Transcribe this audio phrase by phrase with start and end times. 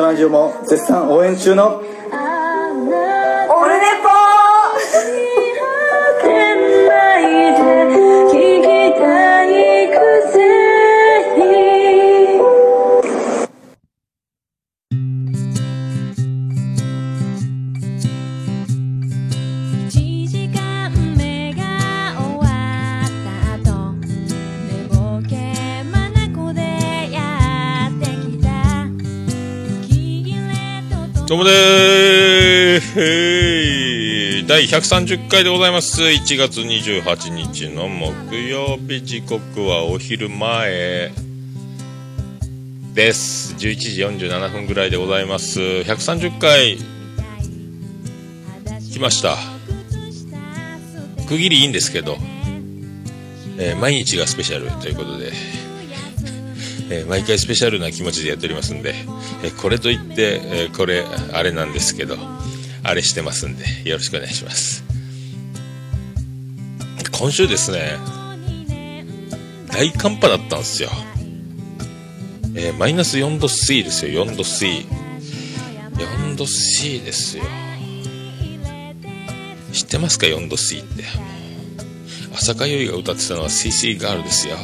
[0.00, 1.82] ラジオも絶賛応援中の
[34.66, 36.00] 第130回でございます。
[36.00, 41.12] 1月28日の木曜日時刻はお昼前
[42.94, 43.52] です。
[43.56, 45.60] 11時47分ぐらいでございます。
[45.60, 46.82] 130回来
[49.00, 49.36] ました。
[51.28, 52.16] 区切りいいんですけど、
[53.58, 55.30] えー毎日がスペシャルということで、
[56.90, 58.94] えー毎回スペシャルな気持ちでやっておりますんで、
[59.42, 61.04] えーこれといって、えーこれ、
[61.34, 62.16] あれなんですけど、
[62.84, 64.84] あれしてますんで、よろしくお願いします。
[67.10, 67.96] 今週ですね、
[69.68, 70.90] 大寒波だったんですよ。
[72.54, 74.86] えーマイナス4度 C ですよ、4度 C。
[75.96, 77.44] 4度 C ですよ。
[79.72, 81.02] 知ってますか、4度 C って。
[82.28, 84.56] もう浅香唯が歌ってたのは CC ガールですよ。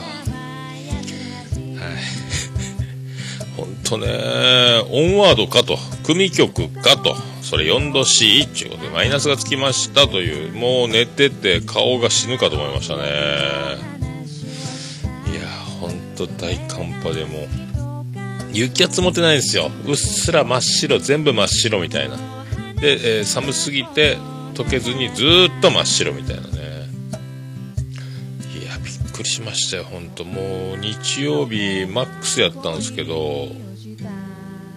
[3.56, 4.06] ほんとね、
[4.90, 7.16] オンワードかと、組曲かと、
[7.50, 13.02] それ4度 C っていうことでマイナスがつきましたという、もう寝てて顔が死ぬかと思いましたね。
[15.32, 15.48] いや、
[15.80, 17.48] ほんと大寒波でも、
[18.52, 19.68] 雪は積もってないんですよ。
[19.84, 22.18] うっすら真っ白、全部真っ白みたいな。
[22.80, 24.16] で、えー寒すぎて
[24.54, 26.86] 溶けずにずーっと真っ白みたいなね。
[28.62, 30.24] いや、びっくりしましたよ、ほんと。
[30.24, 33.48] もう、日曜日、マックスやったんですけど、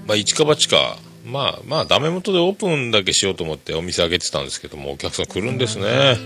[0.07, 6.17] まあ、一か八か、まあ、まあ、ダメ元でオープンだけしようと思ってお店開けてたんですけども、お客さん来るんですね。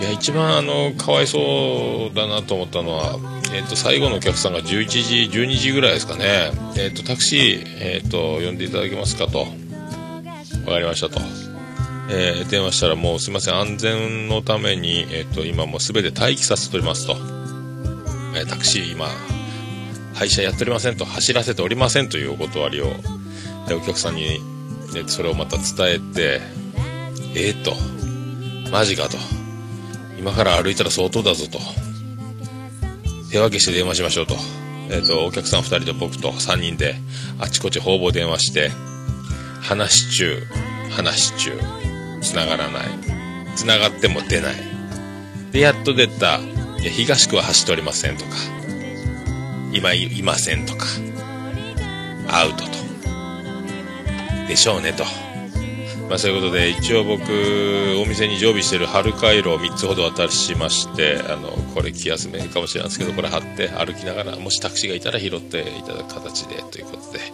[0.00, 3.18] いや、一番、あの、かわいそうだなと思ったのは、
[3.52, 6.52] えっ、と、最後のお客さんが11時、12時ぐらいですかね。
[6.76, 9.40] えっ、と、タクシー、えっ、と、呼んでいただけますかと。
[9.40, 11.20] わかりましたと。
[12.10, 17.16] えー電話したらもうすいません、安全のために、えっ、と、今もうすべて待機させておりますと。
[18.36, 19.08] えータクシー今、
[20.14, 22.92] 配車やっておりませんと、走らせておりませんというお断りを、
[23.68, 24.40] えーお客さんに、
[24.94, 26.40] ね、それをまた伝えて、
[27.34, 27.72] えー、と、
[28.70, 29.16] マジかと。
[30.18, 31.58] 今から歩いたら相当だぞと。
[33.30, 34.34] 手分けして電話しましょうと。
[34.90, 36.96] えっ、と、お客さん2人と僕と3人で、
[37.38, 38.70] あちこち方々電話して、
[39.60, 40.42] 話中、
[40.90, 41.52] 話中、
[42.22, 42.88] 繋がらない。
[43.54, 44.54] 繋がっても出ない。
[45.52, 46.38] で、やっと出た、
[46.80, 48.30] いや、東区は走っておりませんとか、
[49.72, 50.86] 今いませんとか、
[52.28, 52.87] アウトと。
[54.48, 55.04] でしょうねと。
[56.08, 57.22] まあそういうことで、一応僕、
[58.02, 67.18] お店に常備してる春回路を3つほど渡しまして、あの、これ気休めかもしれないですけど、これ貼って歩きながら、もしタクシーがいたら拾っていただく形で、ということで。
[67.18, 67.24] ね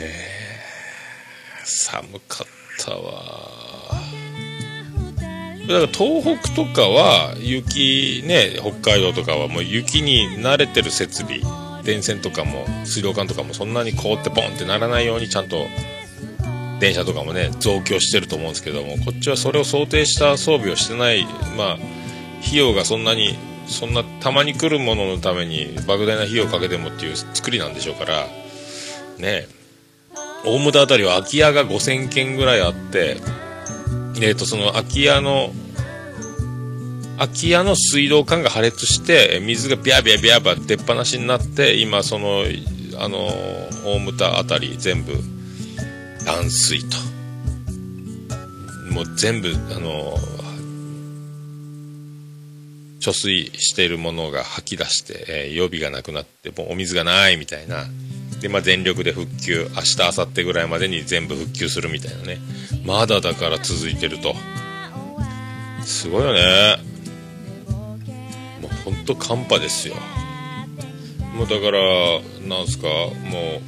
[0.00, 2.46] え、寒かっ
[2.78, 3.66] たわ。
[5.68, 11.40] だから東北とかは雪ね北海道とかはもう雪に慣れてる設備
[11.86, 15.66] 電線とかも水道管とかもそんなに凍ってポンってならないようにちゃんと
[16.80, 21.24] 電車とかもね増強してると思うんですけどもこっちはそれを想定した装備をしてない
[21.56, 21.78] まあ
[22.44, 28.26] 費用がそんなにそんなたまに来るもののために莫大な費用をかけてもっていう作りなんでしょうから。
[29.18, 29.48] ね。
[30.44, 33.16] 大牟田あたりは空き家が5000軒ぐらいあって
[34.20, 35.50] えー、とその空き家の
[37.18, 42.44] 空き家の水道管が破裂して水がビャービャービャービャ出っ放しになって今その
[42.98, 43.26] あの
[43.84, 45.12] 大牟田あたり全部
[46.24, 46.96] 断水と。
[48.92, 50.16] もう全部あの
[53.00, 57.84] 貯水しているものが吐き出して、えー予備がなくなってもうお水がないみたいな。
[58.40, 62.38] で、まあ、全力で復旧明日明後日ぐらいまでに全部復旧するみたいなね。
[62.84, 64.34] まだだから続いてると。
[65.82, 66.95] すごいよね。
[68.86, 69.96] ほんと寒波ですよ。
[71.34, 71.80] もうだから
[72.48, 72.92] なんすかも
[73.58, 73.62] う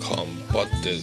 [0.00, 0.98] 寒波って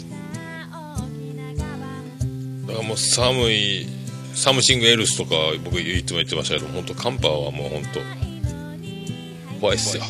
[2.67, 3.87] だからもう寒い
[4.35, 8.01] Something Else とか僕いつも言ってましたけど本当寒波はもう本当
[9.61, 10.03] 怖いっすよ。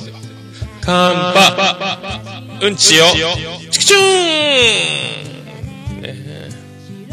[0.82, 3.06] 寒波うんちよ。
[3.70, 4.02] ちくキチュー
[6.00, 6.02] ン。
[6.02, 6.16] ね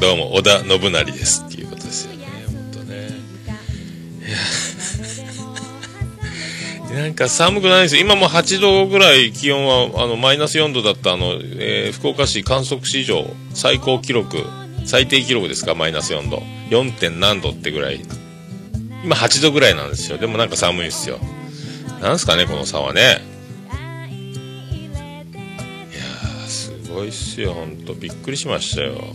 [0.00, 1.49] どうも、織田信成です。
[6.94, 7.96] なんか寒くないです。
[7.98, 14.44] 今も8度ぐらい気温はあのマイナス4度だったあの、えー福岡市観測史上最高記録。
[14.86, 16.42] 最低記録ですかマイナス4度。
[16.70, 16.92] 4.
[16.92, 18.00] 点何度ってぐらい。
[19.04, 20.18] 今8度ぐらいなんですよ。
[20.18, 21.20] でもなんか寒いですよ。
[22.00, 23.00] なんすかねこの差はね。
[23.00, 23.04] い
[25.94, 27.52] やーすごいっすよ。
[27.52, 29.14] ほんとびっくりしましたよ。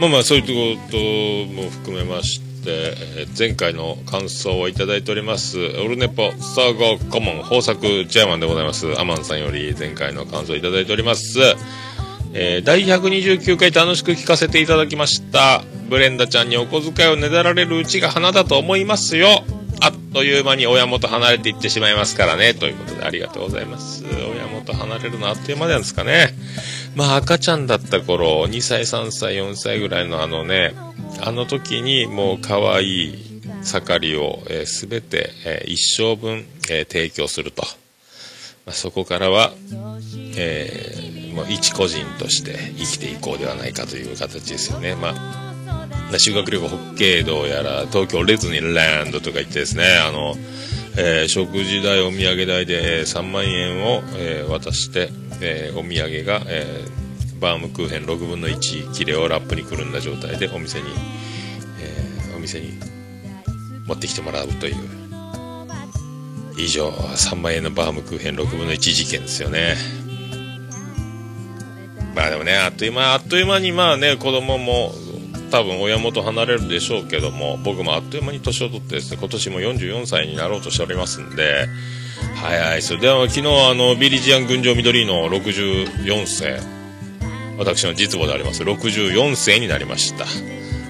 [0.00, 0.96] まあまあそういうこと
[1.54, 8.98] も含めまして、えー前回の感想をいただいておりますオルネポスターゴーコモン豊作チェアマンでございます。
[9.00, 11.38] アマンさんより前回の感想をいただいております。
[12.32, 15.62] えー第129回楽しく聞かせていただきました。
[15.88, 19.44] ブレンダちゃんにお小遣いをねだられるうちが花だと思いますよ。
[19.82, 22.52] あっという間に親元離れていってしまいますからね。
[22.54, 24.04] ということでありがとうございます。
[24.04, 26.34] 親元離れるのあっという間なんですかね。
[26.94, 30.74] まあ赤ちゃんだった頃2歳3歳4歳ぐらいのあのね
[31.20, 37.62] あの時にもう可愛い盛りを、えー全て、えー一生分、えー提供すると、
[38.66, 39.52] まあ、そこからは、
[40.36, 44.96] えーもう一個人として生きていこうではないかという形ですよね。
[44.96, 50.34] まあ修学旅行北海道やら東京レズニーランドとか行ってですねあの、
[50.98, 55.10] えー食事代お土産代でえ3万円を、えー渡して、
[55.40, 56.99] えーお土産が、えー
[57.40, 60.88] バームクーヘン6分の1切れをラップにくるんだ状態でお店に、
[61.80, 62.72] えーお店に
[63.86, 64.76] 持ってきてもらうという。
[66.56, 69.76] 以上3万円のバームクーヘン6分の1事件ですよね。
[72.14, 74.92] まあでもねあっという間あっという間にまあね子供も
[75.50, 81.66] 多分親元離れるでしょうけども僕もあっという間に年を取ってですね今年も44歳になろうとしておりますんで
[82.36, 86.79] 早いですよでも昨日あのビリジアン群青緑の64世
[87.60, 88.62] 私の実母であります。
[88.62, 90.24] 64世になりました、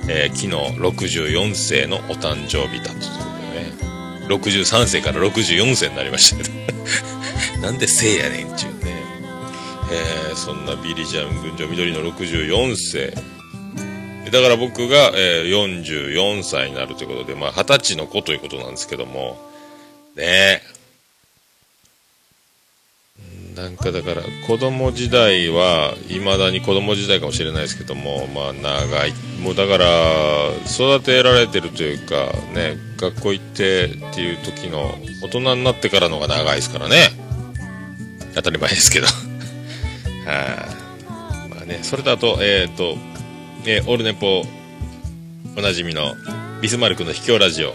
[0.08, 0.46] えー昨日
[0.78, 4.36] 64世のお誕生日だということでね。
[4.36, 6.36] 63世から64世になりました。
[6.36, 6.44] け
[7.58, 9.02] どなんで生やねんちゅうね。
[9.90, 13.14] えーそんなビリジャン群青緑の64世。
[14.30, 19.40] だから僕が、えー44歳になるということでまあ二十歳の子ということなんですけども。
[20.14, 20.22] ね。
[20.24, 20.62] え
[23.60, 29.12] なんかだから子供時代はいまだに子供時代かもしれないですけどもまあ長い。
[29.42, 29.86] もうだから
[30.64, 37.08] 育てられてるというかね学校行ってっていう時の大人になってからのが長いですからね。
[38.34, 39.06] 当たり前ですけど。
[40.26, 40.68] は
[41.48, 41.50] い。
[41.50, 42.96] まあねそれとあとえっ、と、
[43.66, 44.42] えーオルネポ
[45.54, 46.14] おなじみの
[46.62, 47.74] ビスマルクの秘境ラジオ。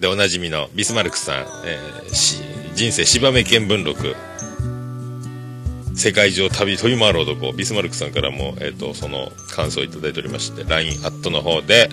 [0.00, 4.16] でおなじみのビスマルクさん、えー人生芝目見聞録。
[5.96, 7.52] 世界中を旅飛び回る男。
[7.52, 11.88] ビスマルクさんからも、えー、とその感想をいただいておりまして LINE アットの方で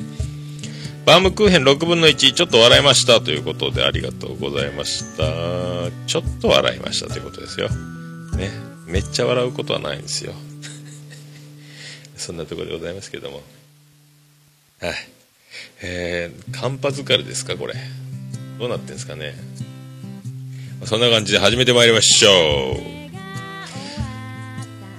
[1.05, 3.21] バームクーヘン6分の1ちょっと笑いました。
[3.21, 5.23] ということでありがとうございました。
[6.07, 7.07] ちょっと笑いました。
[7.11, 7.69] ということですよ。
[8.37, 8.49] ね。
[8.87, 10.33] めっちゃ笑うことはないんですよ。
[12.17, 13.41] そんなところでございますけども。
[14.79, 14.93] はい。
[15.81, 17.55] えー、カンパ疲れですか？
[17.55, 17.73] これ。
[18.59, 19.33] どうなってんですかね。
[20.85, 23.00] そんな感じで始めてまいりましょう。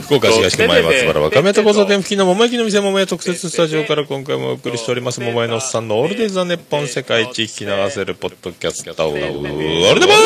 [0.00, 5.20] 福岡市東区前松原は亀田交差点付近の桃焼きの店桃屋特設スタジオから今回もお送りしております。
[5.20, 10.18] 桃屋のおっさんのオールデイズ・ザ・ネッポン世界一聞き流せるポッドキャストオールデイズ・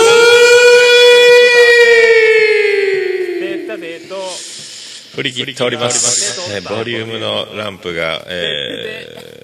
[5.16, 9.37] 振り切っております、えーボリュームのランプが、えー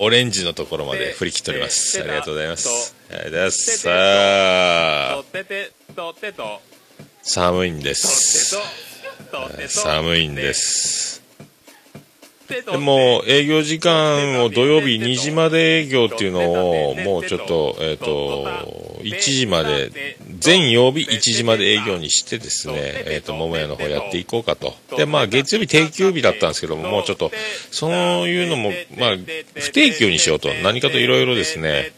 [0.00, 3.90] オレンジのところまで振り切っておりますありがとうございますありがとうございますさ
[5.12, 5.22] あ
[7.22, 8.56] 寒いんです。
[9.68, 11.22] 寒いんです。
[12.48, 18.44] でも営業時間を土曜日2時まで営業っていうのをもうちょっと,、えー、と
[19.02, 27.30] 1時まで全曜日1時まで営業にしてですね、えー、と桃屋の方やっていこうかとでまあ月曜日定休日だったんですけどももうちょっと
[27.70, 29.16] そういうのもまあ
[29.54, 31.92] 不定休にしようと何かといろいろですね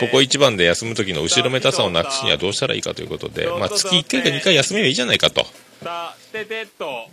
[0.00, 5.44] ここ一番で休む時の後ろめたさをなくすにはどうしたらいいかということで、まあ、月1回か2回休めばいいじゃないかと。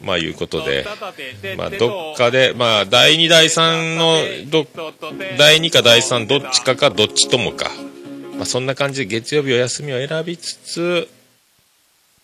[0.01, 0.85] まあいうことで、
[1.57, 4.65] まあどっかで、まあ第2第3の、ど、
[5.37, 7.69] 第2か第3どっちかかどっちともか。
[8.41, 11.07] まあそんな感じで月曜日お休みを選びつつ、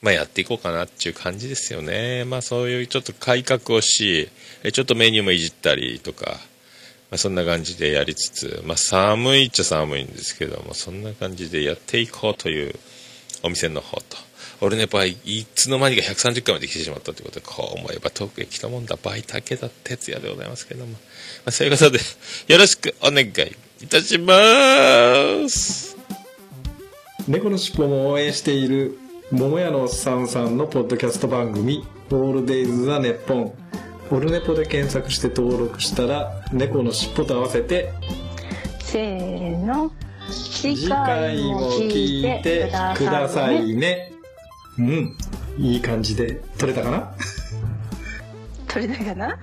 [0.01, 2.25] まあやっていこうかなっていう感じですよね。
[2.25, 4.27] まあそういうちょっと改革をし、
[4.73, 6.31] ちょっとメニューもいじったりとか、
[7.11, 12.73] まあそんな感じでやりつつ、まあ寒いっちゃ寒いんですけども、そんな感じでやっていこうという
[13.43, 14.17] お店の方と、
[14.61, 15.15] 俺ね、やっぱい
[15.53, 20.93] つの間にか130回まで来てしまったということで、こう思えば遠くへ来たもんだ、倍武田哲也でございますけども。
[20.93, 20.97] ま
[21.45, 21.99] あ、そういうことで、
[22.47, 23.27] よろしくお願い
[23.83, 25.96] いたします。
[27.27, 28.97] 猫のしっぽも応援している
[29.31, 33.53] 桃屋のおっさんさんのポッドキャスト番組「オールデイズ・ザ・ネッポン」
[34.09, 37.91] オルネポで検索して登録したら猫のしっぽと合わせて
[38.79, 39.91] せーの
[40.29, 44.13] 次次回も聞いてくださいね。
[44.77, 45.17] うん。
[45.57, 47.11] いい感じで撮れたかな？
[48.67, 49.37] 取れたかな？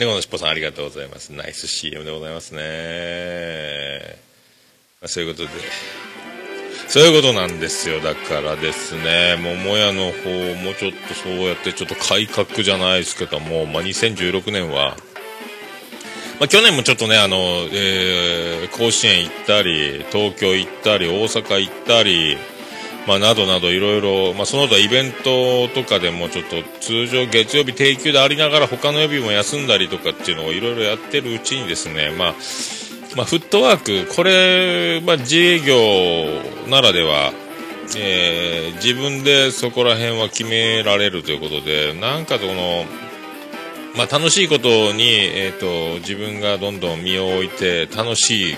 [0.00, 1.30] 猫のしっぽさんありがとうございます。
[1.34, 4.16] ナイス CM でございますね。
[5.02, 5.50] まあ、そういうことで、
[6.88, 8.00] そういうことなんですよ。
[8.00, 14.96] だからですね、桃屋の方もちょっとそうやってちょっと改革じゃないですけども、まあ、2016年は、
[16.38, 17.36] まあ、去年もちょっとね、あの、
[17.70, 22.38] えー甲子園行ったり、東京行ったり、大阪行ったり、
[23.06, 32.34] まあ、などなどいろいろ、まあ、その他イベントとかでもちょっと通常月曜日定休でありながら他の曜日も休んだりとかっていうのをいろいろやってるうちにですね、まあ、
[33.16, 35.76] まあ、フットワーク、これ、まあ、自営業
[36.68, 37.32] ならでは、
[37.96, 42.84] えー自分でそこら辺は決められるということで、なんかその、
[43.94, 48.56] まあ、楽しいことに、えっ、と、自分がどんどん身を置いて、楽しい、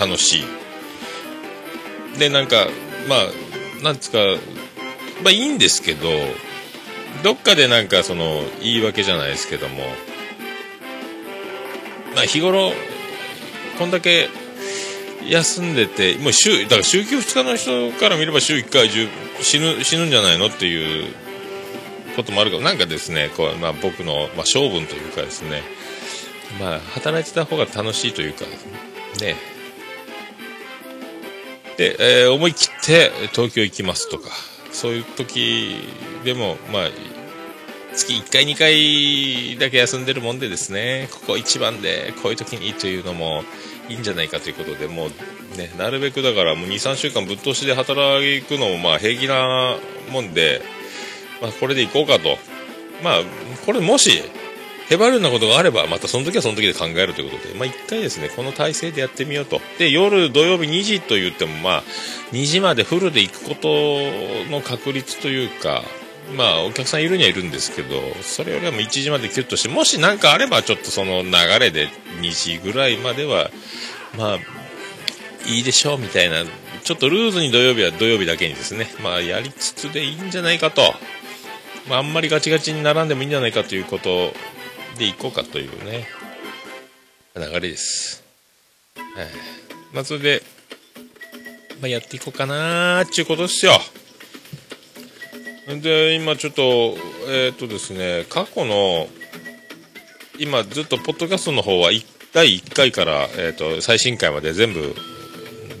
[0.00, 2.18] 楽しい。
[2.18, 2.66] で、なんか、
[3.08, 3.18] まあ、
[3.82, 4.18] なんつか、
[5.22, 6.08] まあいいんですけど、
[7.22, 9.84] どっかでなんかその、言い訳じゃないですけども、
[12.14, 12.72] まあ日頃、
[13.78, 14.28] こんだけ
[15.28, 18.88] 休んでて、もう週、だから週休2日の人から見れば週1回
[19.40, 21.12] 死ぬ、死ぬんじゃないのっていう
[22.16, 25.62] こともあるかも、なんかですね、こう、まあ僕の、まあ性分というかですね、
[26.60, 28.44] まあ働いてた方が楽しいというか、
[29.20, 29.36] ね、
[31.82, 34.30] で、えー思い切って東京行きますとか、
[34.70, 35.74] そういう時
[36.24, 36.90] でも、まあ、
[37.92, 43.42] 月1回、2回だけ休んでるもんでですね、ここ一番でこういう時にというのも
[43.88, 49.76] いいんじゃないかということで、もうね、なるべくだからもう2、3週間ぶっ通しで働くのもまあ平気な
[50.12, 50.62] もんで、
[51.40, 52.38] まあこれで行こうかと。
[53.02, 53.22] まあ、
[53.66, 54.22] これもし、
[54.92, 59.60] へばるようなことがあれば、またその時はその時で考えるということで、まあ一回ですね、この体制でやってみようと。
[59.78, 61.82] で、夜土曜日2時と言っても、まあ、
[62.32, 65.82] 2時までフルで行くことの確率というか、
[66.36, 71.88] まあ、お客さんいるにはいるんですけど、それよりはもう1時までキュッとして、もし何かあればちょっとその流れで
[72.20, 73.50] 2時ぐらいまでは、
[74.16, 74.38] まあ、
[75.46, 76.44] いいでしょうみたいな、
[76.84, 80.94] ちょっとルーズに土曜日は土曜日だけにですね、まあ、やりつつでいいんじゃないかと。
[81.88, 84.32] まあ、あんまりガチガチに並んでもいいんじゃないかということ
[84.98, 86.06] でいこうかというね、
[87.36, 88.22] 流れです。
[88.96, 89.06] はい。
[89.92, 90.42] まあ、それで、
[91.80, 93.72] まあ、やっていこうかなーっていうことですよ。
[95.80, 96.96] で、今ちょっと、
[97.28, 99.08] えっ、とですね、過去の、
[100.38, 104.94] 今ずっとポッドキャストの方は1第1回から、えー、と最新回まで全部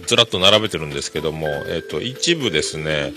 [0.06, 3.14] ずらっと並べてるんですけども、えー、と一部ですね、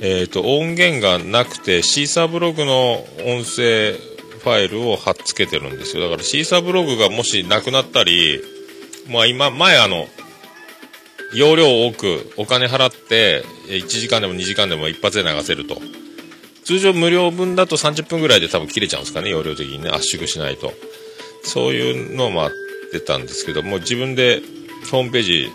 [0.00, 3.94] えー、と音源がなくてシーサーブログの音声
[4.42, 6.02] ファイルを貼っつけてるんですよ。
[6.02, 8.40] だからシーサーブログがもしなくなったり、
[9.08, 10.06] まあ、今前あの
[11.34, 15.80] 容量多くお金払って1時間でも2時間でも一発で流せると。
[16.64, 19.90] 通常無料分だと30分ぐらいで多分切れちゃうんですかね容量的にね。
[19.90, 20.72] 圧縮しないと。
[21.42, 22.50] そういうのもあっ
[22.92, 24.42] てたんですけども自分で
[24.90, 25.52] ホームページ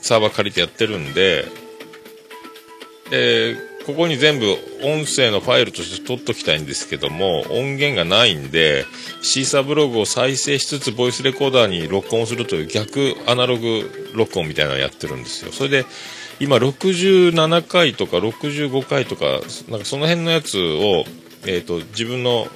[0.00, 1.44] サーバー借りてやってるんで、
[3.12, 3.56] え
[3.86, 4.46] ここに全部
[4.82, 8.84] 音声のファイルとして取っときたいんですけども音源がないんで
[9.22, 15.84] シーサーブログを再生しつつボイスレコーダーに録音するという逆アナログ録音みたいなのをやってるんですよそれで
[16.42, 19.26] 今67回とか65回とか、
[19.68, 21.04] なんかその辺のやつを、
[21.46, 22.48] えっ、と、自分の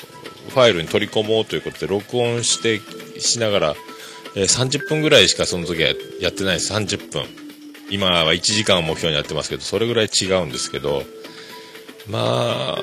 [0.49, 2.81] ファイルに取り込もうということで、録音して、
[3.21, 3.75] しながら、
[4.35, 5.91] えー30分ぐらいしかその時は
[6.21, 6.73] やってないです。
[6.73, 7.25] 30分。
[7.89, 11.05] 今は1時間を目標にやってますけど、それぐらい違うんですけど、
[12.09, 12.77] まあ、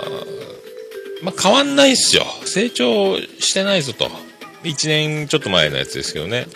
[1.23, 2.23] まあ変わんないっすよ。
[2.45, 4.09] 成長してないぞと。
[4.63, 6.47] 1年ちょっと前のやつですけどね。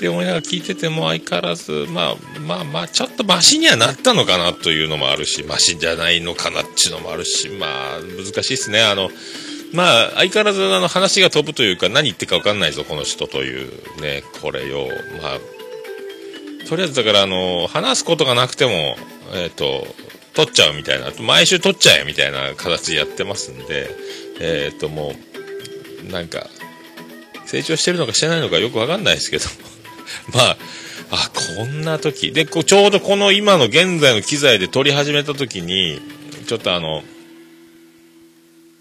[0.00, 8.82] で思いながら聞いてても相変わらず、まあまあまあ、ちょっとマシにはなったのかなというのもあるし、マシじゃないのかなっていうのもあるし、まあ難しいですね。
[8.82, 9.08] あの、
[9.72, 14.86] まあ相変わらずあの話が飛ぶというか何言ってるか分かんないぞ、この人というね、これよ。
[15.22, 15.38] まあ、
[16.68, 18.98] とりあえずだからあの、話すことがなくても、
[19.34, 19.86] えっ、と、
[20.34, 23.90] 取っちゃうみたいな、毎週取っちゃえみたいな形でやってますんで、
[24.40, 25.14] えっ、とも
[26.08, 26.46] う、なんか、
[27.46, 29.44] 成長してるのかしてないのかよくわかんないですけど、
[30.34, 30.56] まあ、
[31.10, 32.32] あ、こんな時。
[32.32, 36.00] で、こうちょうどこの今の現在の機材で撮り始めた時に、
[36.46, 37.04] ちょっとあの、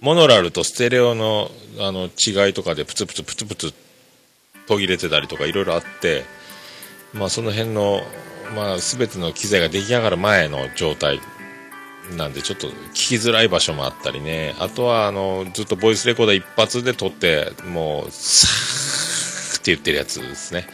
[0.01, 3.73] モノラルとステレオのあの違いとかでプツプツプツプツ
[4.67, 6.23] 途切れてたりとかいろいろあって、
[7.13, 8.01] まあその辺の、
[8.53, 11.19] まあ全ての機材が出来上がる前の状態
[12.17, 14.55] なんでちょっと聞きづらい場所もあったりね。
[14.59, 20.67] あとはあの、ずっとボイスレコーダー一発で撮って、もう、さーって言ってるやつですね。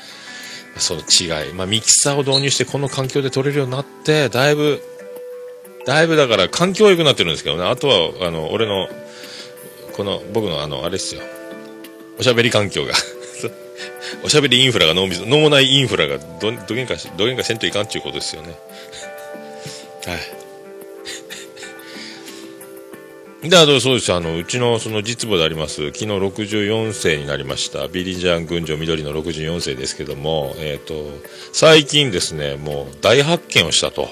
[0.78, 1.54] その違い。
[1.54, 4.82] まあミキサーを導入してこの環境で撮れるようになって、だいぶ、
[5.86, 7.64] だいぶだから環境は良くなってるんですけどね。
[7.64, 8.90] あとは、あの、俺の、
[9.94, 11.22] この、僕のあの、あれですよ。
[12.20, 12.94] おしゃべり環境が。
[14.24, 18.56] おしゃべりインフラが脳みそ、脳内インフラがど、どげんか、どげんかせんといかんっていうことですよね。
[20.06, 20.16] は
[23.44, 23.50] い。
[23.50, 31.12] で、あとそうですあの、うちのその実母であります、昨日64世になりました、ビリジャン群青緑の64世ですけども、えっ、と、
[31.54, 34.10] 最近ですね、もう大発見をしたと。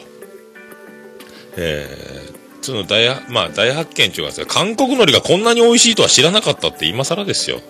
[1.58, 7.62] えー、その大、まあ大発見っていうか、韓国海苔がこんなに美味しいとは知らなかったって今更ですよ。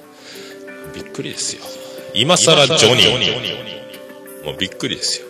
[0.93, 1.78] びっくりですよ。
[2.13, 4.45] 今更ジョニー。
[4.45, 5.27] もうびっくりですよ。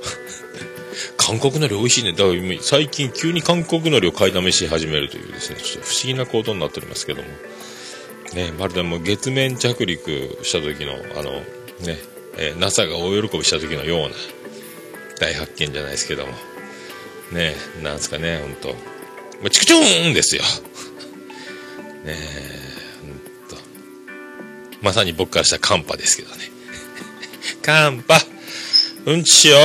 [1.17, 2.11] 韓国海苔美味しいね。
[2.11, 7.27] だから今最近急に韓国海苔を買いだめし始めるというですね、ちょっと不思議な行動になっておりますけども。
[8.33, 11.31] ね、まるでもう月面着陸した時の、あの、
[11.79, 11.99] ね、
[12.37, 14.09] えー NASA が大喜びした時のような
[15.19, 16.33] 大発見じゃないですけども。
[17.31, 18.69] ね、なんですかね、ほんと。
[19.41, 20.43] まあ、チクチューンですよ。
[22.05, 22.17] ねえ、
[23.01, 23.63] ほんと。
[24.81, 26.51] まさに僕からしたらカンパですけどね。
[27.69, 28.17] カンパ。
[29.05, 29.57] うんちよ。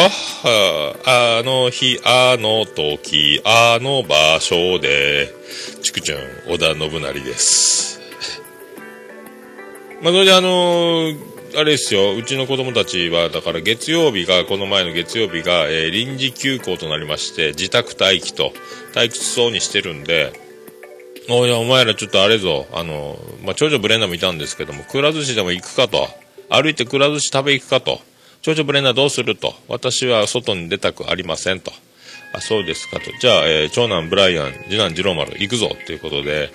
[1.07, 5.33] あの日、あの時、あの場所で、
[5.81, 8.03] チクチュン、織田信成です。
[10.03, 11.19] まあ、それであのー
[11.57, 18.53] あれですよ、うちの子供たちは、だから月曜日が、この前の月曜日が、えー臨時休校となりまして、自宅待機と、
[18.93, 20.35] 退屈そうにしてるんで、
[21.31, 26.07] おい、お前らちょっとあれぞ、あの、まあ、長女ブレンダーもいたんですけども、くら寿司でも行くかと、
[26.51, 28.01] 歩いてくら寿司食べ行くかと、
[28.43, 31.73] 長女ブレンダーどうすると、私は外に出たくありませんと。
[32.35, 33.11] あ、そうですかと。
[33.19, 36.51] じゃあ、えー長男ブライアン、次男次郎丸行くぞっていうことで、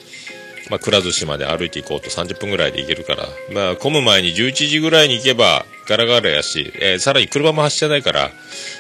[0.69, 8.29] まあ、くら寿司まで歩いていこうと30分ぐらいで行けるから、まあ、混む前に11時ぐらいに行けばガラガラやし、えーさらに車も走ってないから、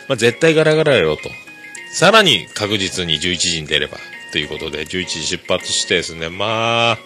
[0.07, 1.29] まあ、絶対ガラガラやよと。
[1.91, 3.97] さらに確実に11時に出れば、
[4.31, 6.97] ということで、11時出発してですね、まあ、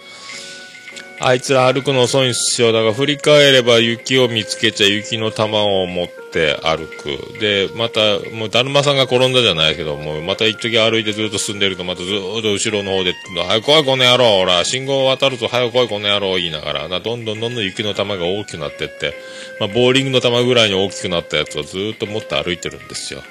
[1.26, 2.74] あいつら歩くの遅いんすよ。
[2.74, 7.40] だから振り返れば雪を見つけちゃ雪の玉を持って歩く。
[7.40, 13.14] で、また、もうだるまさんが転んだじゃないけど、もまた一時歩いてずっと進んでると、またずっと後ろの方で、
[13.48, 19.14] 早く来いこの野郎、ほら、信号を渡ると早く来いこの野郎言いながら、どんどんどんどん雪の玉が大きくなってって、
[19.62, 23.22] まあ、ボーリングの玉ぐらいに大きくなったやつをずっと持って歩いてるんですよ。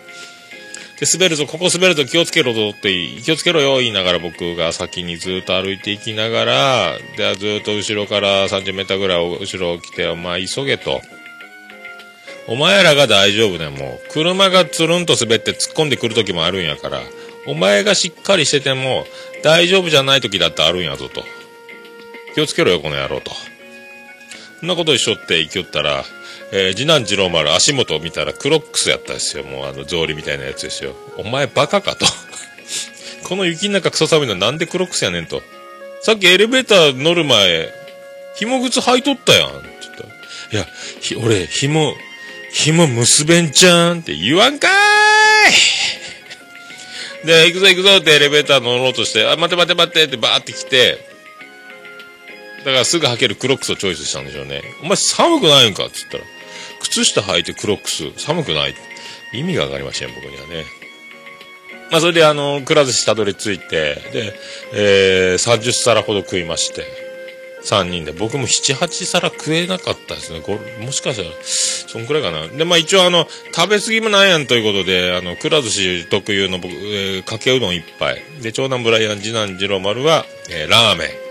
[1.02, 2.92] で、滑るぞ、ここ滑るぞ、気をつけろぞって、
[3.24, 11.00] 気をつけろよ、言いながら僕が先にずっと歩いていきながら、で、ずっと後ろから30メーターぐらい後ろを来て、お前急げと。
[12.46, 17.00] お前らが大丈夫でも、車がつるんと滑って突っ込んでくる時もあるんやから、
[17.48, 19.04] お前がしっかりしてても、
[19.42, 21.24] 大丈夫じゃない時だってあるんやぞと。
[22.36, 23.32] 気をつけろよ、この野郎と。
[24.60, 26.04] そんなこと一緒って生きよったら、
[26.52, 29.44] えー次男次郎丸足元を見たらクロックスやったですよ。
[29.44, 30.94] もうあの草履みたいなやつですよ。
[31.16, 32.06] お前バカかと。
[33.24, 35.42] この雪の中クソ寒いのなんでクロックスやねんと。
[36.02, 37.72] さっきエレベーター乗る前、
[38.36, 39.48] 紐靴履いとったやん。
[39.48, 40.08] って言ったら
[40.52, 40.68] いや、
[41.00, 41.96] ひ俺、紐、
[42.52, 45.50] 紐結べんちゃんって言わんかー
[47.24, 50.98] い で、行くぞ行くぞってエレベーター乗ろうとして、あ、待て待て待てってバーって来て、
[52.64, 54.62] だからすぐ履けるクロックスをチョイスしたんでしょうね。
[54.82, 56.24] お前寒くないんかって言ったら、
[56.82, 58.74] 靴下履いてクロックス寒くない？
[59.32, 60.64] 意味が上がりましたよ、僕にはね。
[61.90, 64.34] まあ、それで、あの、くら寿司たどり着いて、で、
[64.74, 66.86] えー、30皿ほど食いまして、
[67.64, 68.12] 3人で。
[68.12, 70.40] 僕も7、8皿食えなかったですね。
[70.40, 72.46] これもしかしたら、そんくらいかな。
[72.48, 78.22] で、まあ一応あの、食べ過ぎもなんやんということで、あの、くら寿司特有の僕、えーかけうどん一杯。
[78.42, 81.21] で、長男ブライアン、次男次郎丸は、えーラーメン。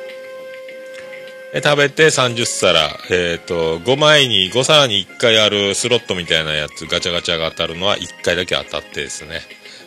[1.53, 9.41] で食べて30皿、えっ、と、5枚に、5皿に1回あるスロットみたいなやつ、ガチャガチャが当たるのは1回だけ当たってですね。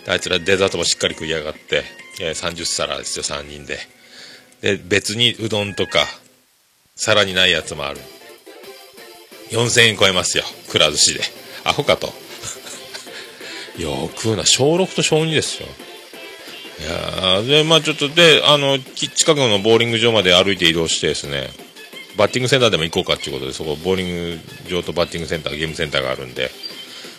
[0.07, 1.85] あいつらデザートもしっかり食い上がって、
[2.21, 3.79] えー30皿ですよ、3人で。
[4.61, 6.01] で、別にうどんとか、
[6.97, 8.01] 皿にないやつもある。
[9.51, 11.21] 4000円超えますよ、くら寿司で。
[11.65, 12.13] アホかと。
[13.81, 15.69] よく食うな、小6と小2ですよ。
[16.81, 21.51] いやーで、まあちょっとで、あの、近くのボーリング場まで歩いて移動してですね、
[22.17, 26.51] バッティングセンターでも行こうかっていうことで、そこ、ボーリング場とバッティングセンター、ゲームセンターがあるんで、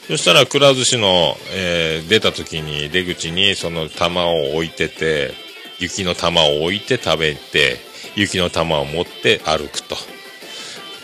[0.07, 5.33] そしたら、くら寿司の、えー出た時に、出口に、その玉を置いてて、
[5.79, 7.77] 雪の玉を置いて食べて、
[8.15, 9.97] 雪の玉を持って歩くと。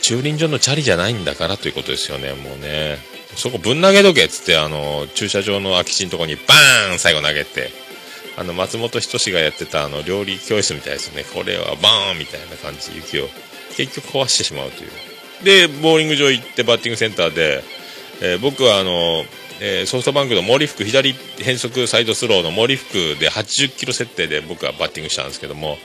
[0.02, 3.00] 駐輪場のチャリじゃないんだからということですよね、もうね。
[3.36, 7.72] そこぶん投げとけっつって、あの、駐車場の空き地のとこにバーン最後投げて、
[8.41, 11.23] あの、松本人志がやってたあの、料理教室みたいですね。
[11.23, 13.27] これはバーンみたいな感じで雪を
[13.77, 14.89] 結局壊してしまうという。
[15.43, 17.63] で、ボーリング場行ってバッティングセンターで、
[18.21, 19.23] えー僕はあの、
[19.60, 25.77] えーソフトバンクの森福左変速サイドスローの森福で80キロ設定で僕はバッティングしたんですけども、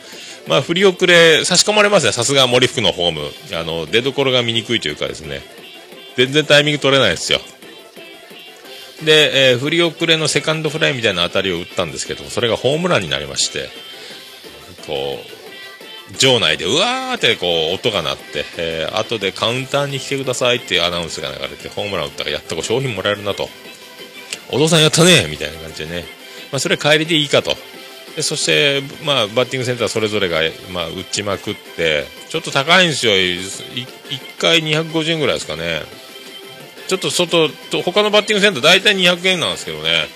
[0.47, 2.13] まあ振り遅れ、差し込まれますね。
[2.13, 3.21] さすが森福のホーム。
[3.59, 5.43] あの、出所が見にくいというかですね。
[6.17, 7.41] 全然タイミング取れないですよ。
[9.05, 13.69] で、えー振り遅れのセカンドフライみたいな当たりを打ったんですけども、それがホームランになりまして、
[14.87, 15.19] こ
[16.13, 23.49] う、場内でうわーってこう音が鳴って、えー後でカウンターに来てくださいっていうアナウンスが流れて、ホームラン打ったらやったこう商品もらえるなと。
[24.51, 26.05] お父さんやったねみたいな感じでね。
[26.53, 27.57] まあそれ帰りでいいかと。
[28.17, 30.41] でそして、まあ、バッティングセンターそれぞれが、
[30.73, 33.13] まあ、打ちまくって、ちょっと高いんですよ。
[33.13, 33.87] 1
[34.39, 35.83] 回250円ぐらいですかね。
[36.89, 40.07] ちょっと外と、他のバッティングセンター大体200円なんですけどね。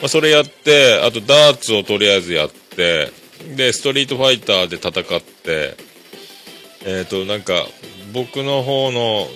[0.00, 3.10] まあ、それやって、あとダーツをとりあえずやって、
[3.56, 5.76] で、ストリートファイターで戦って、
[6.84, 7.66] えっ、と、なんか、
[8.12, 9.28] 僕の方の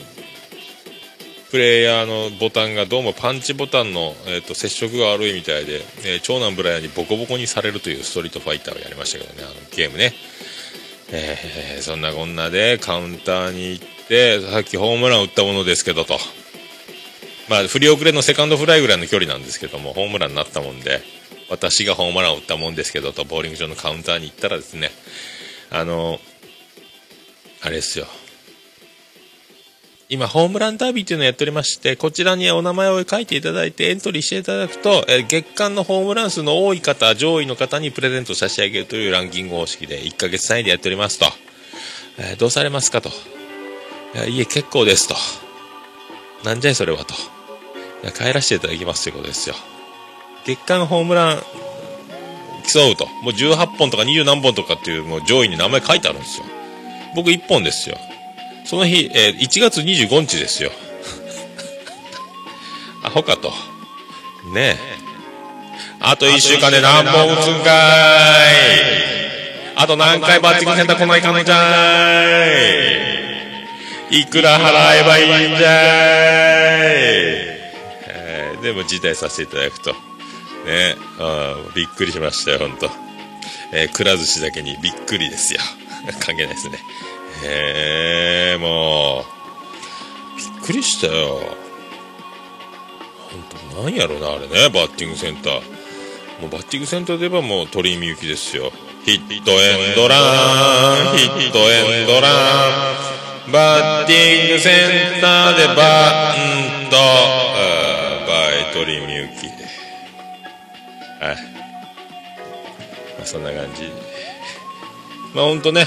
[1.51, 10.15] プレイヤーのボタンがどうもパンチボタンの、えー、と接触が悪いみたいで、えー長男ブライアンにボコボコにされるというストリートファイターをやりましたけどね、あのゲームね。
[11.13, 16.19] えーそんなこんなでカウンターに行って、さっきホームラン打ったものですけどと。
[17.51, 21.03] まあ、振り遅れのセカンドフライぐらいの距離なんですけども、ホームランになったもんで、
[21.51, 24.93] 私がホームランを打ったもんですけどと、ボーリング場のカウンターに行ったらですね、
[25.69, 26.21] あの、
[27.61, 28.07] あれですよ。
[30.09, 41.27] 今、ホームランダービーっていうのをやっておりまして、こちらにお名前を書いていただいてエントリーしていただくと、え月間のホームラン数の多い方、上位の方にプレゼントを差し上げるというランキング方式で1ヶ月単位でやっておりますと。
[42.19, 43.09] えーどうされますかと。
[43.09, 43.13] い
[44.15, 45.17] や、いえ、結構ですと。
[46.45, 47.40] なんじゃいそれはと。
[48.09, 49.55] 帰らせていただきますということですよ。
[50.45, 51.43] 月間ホームラン
[52.73, 53.07] 競うと。
[53.23, 56.47] もう18本とか20何本とかっていうもう上位に名前書いてあるんですよ。
[57.15, 57.97] 僕1本ですよ。
[58.65, 60.71] その日、えー1月25日ですよ。
[63.05, 63.53] アホかと。
[64.53, 65.11] ねえ。
[66.03, 67.71] あと1週間で何本打つんか
[68.51, 69.01] い
[69.77, 72.47] あと何回バッティングセンター来ないかんのじゃ
[74.11, 76.91] いいくら払えばいいんじゃ
[77.57, 77.60] い、
[78.63, 79.93] でも辞退させていただくと。
[80.67, 82.91] ねあびっくりしましたよ、ほんと。
[83.73, 85.61] えーくら寿司だけにびっくりですよ。
[86.21, 86.79] 関係ないですね。
[87.45, 89.25] へえ、も
[90.37, 91.57] う、びっくりしたよ。
[93.31, 95.55] ほんと、なんやろな、あれね、バッティングセンター。
[96.41, 98.73] もうバッティングセンターで言えばもう鳥居みゆきですよ。
[99.05, 100.17] ヒットエンドラ
[101.15, 102.29] ン、ヒットエンドラ
[103.49, 104.71] ン、バッティングセ
[105.19, 106.35] ンターでバ
[106.87, 106.97] ンと、
[108.73, 109.47] 鳥みゆき。
[111.21, 111.37] はい。
[113.19, 113.91] まあ、そんな感じ。
[115.35, 115.87] まあほんとね、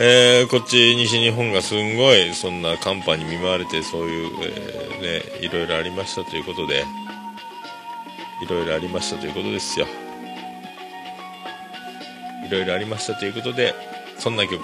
[0.00, 6.84] えーこっち西日本がすんごいそんな寒波に見舞われてそういう、えーねいろいろありましたということで
[8.42, 9.86] いろいろありましたということですよ
[12.46, 13.74] いろいろありましたということで
[14.18, 14.60] そんな曲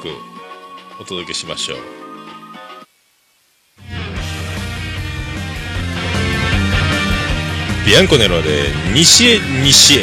[1.00, 1.99] お届けしましょう
[7.86, 10.02] ビアンコネロで西へ西へ。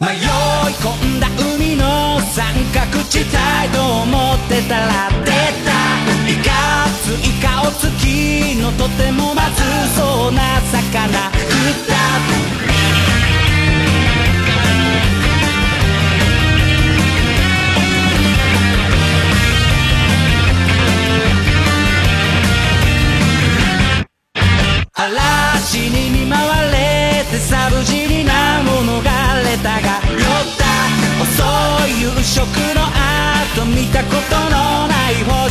[0.00, 0.18] 迷い
[0.76, 3.28] 込んだ海の三角地帯
[3.72, 5.68] と思ってたら出た。
[6.28, 9.62] いかつい顔つきのとてもまず
[9.96, 11.37] そうな魚。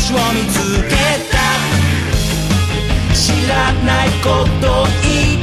[0.08, 0.54] 星を見つ
[0.88, 0.96] け
[1.30, 1.38] た。
[3.14, 5.38] 知らないこといっ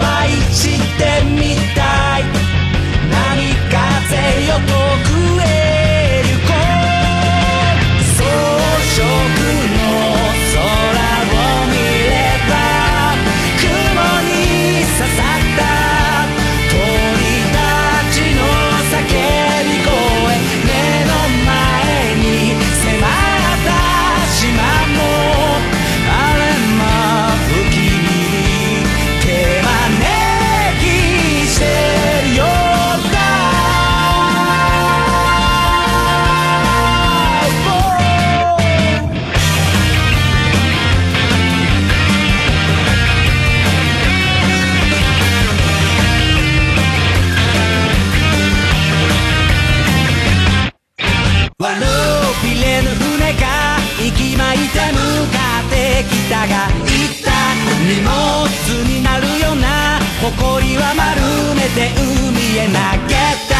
[0.00, 1.36] ぱい知ってみ
[1.74, 2.20] たい。
[3.10, 3.12] 波
[3.68, 3.76] 風
[4.46, 4.62] よ遠
[5.04, 5.77] くへ。
[60.20, 62.72] 誇りは丸めて海へ投
[63.06, 63.14] げ
[63.48, 63.58] た。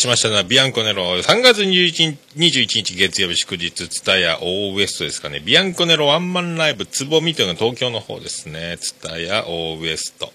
[0.00, 5.40] しましたのは、ビアンコネロ、3月21日月曜日祝日、ツタヤオーウエストですかね。
[5.40, 8.78] ビアンコネロワンマンライブ、つぼみというのが東京の方ですね。
[8.80, 10.32] ツタヤオーウエスト。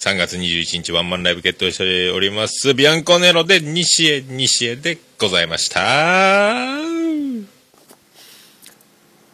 [0.00, 2.72] 3月21日ワンマンライブ決定しております。
[2.72, 6.64] ビアンコネロで西へ西へでございました。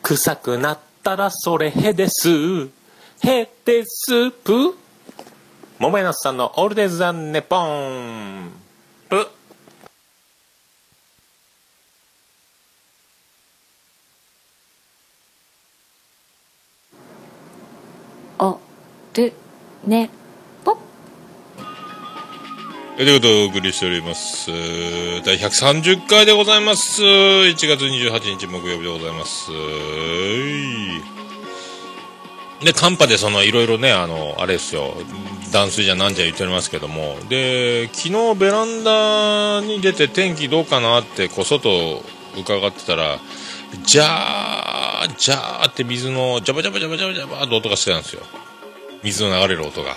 [0.02, 2.68] 臭くなったらそれへです。
[3.24, 4.76] へですぷ。
[5.78, 8.61] 桃屋のさんのオールデイズ・ザ・ネポン。
[19.86, 20.10] ね
[20.64, 20.76] ぽ
[22.96, 24.50] ということでお送りしております。
[25.24, 27.02] 第130回でございます。
[27.02, 29.50] 1月28日木曜日でございます。
[32.64, 34.94] で、寒波でその、いろいろね、あの、あれですよ、
[35.52, 42.02] 断水じゃなんじゃ言っておりますけども、で、昨日ベランダに出て天気どうかなって、こう、外
[42.38, 43.18] 伺ってたら、
[43.84, 48.22] ジャー、ジャーって水の、ジャバジャバジャバジャバジャバって音がしてたんですよ。
[49.02, 49.96] 水の流れる音が。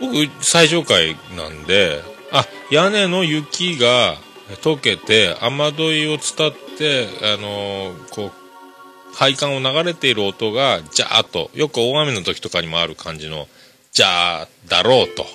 [0.00, 4.16] 僕、最上階なんで、あ、屋根の雪が
[4.62, 8.32] 溶けて、雨どいを伝って、あのーこう、
[9.14, 13.48] 配管を流れている音が、ジャーっと、よく大雨の時とかにもある感じの、
[13.92, 15.26] ジャーだろうと。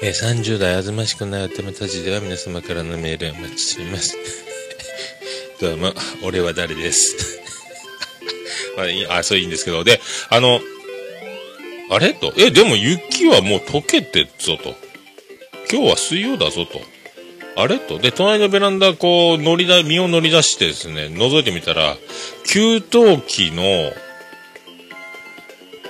[0.00, 4.16] えー30代あずましくない乙女たちでは皆様からのメールをお待ちしております。
[5.60, 7.40] どうも、俺は誰です。
[8.76, 10.60] まあ、あ、そういいんですけど、で、あの、
[11.94, 12.14] あれ？
[12.14, 12.32] と。
[12.38, 14.74] え、でも雪はもう溶けてっぞと。
[15.70, 16.80] 今日は水曜だぞと。
[17.54, 17.78] あれ？
[17.78, 17.98] と。
[17.98, 21.96] で、隣のベランダ、こう、乗りだ、身を乗り出してですね、覗いてみたら、
[22.46, 23.92] 給湯器の、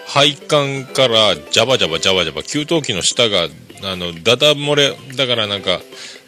[0.06, 3.48] 配管から、ジャバジャバジャバジャバ、給湯器の下が、
[3.84, 5.80] あの、ダダ漏れ、だからなんか、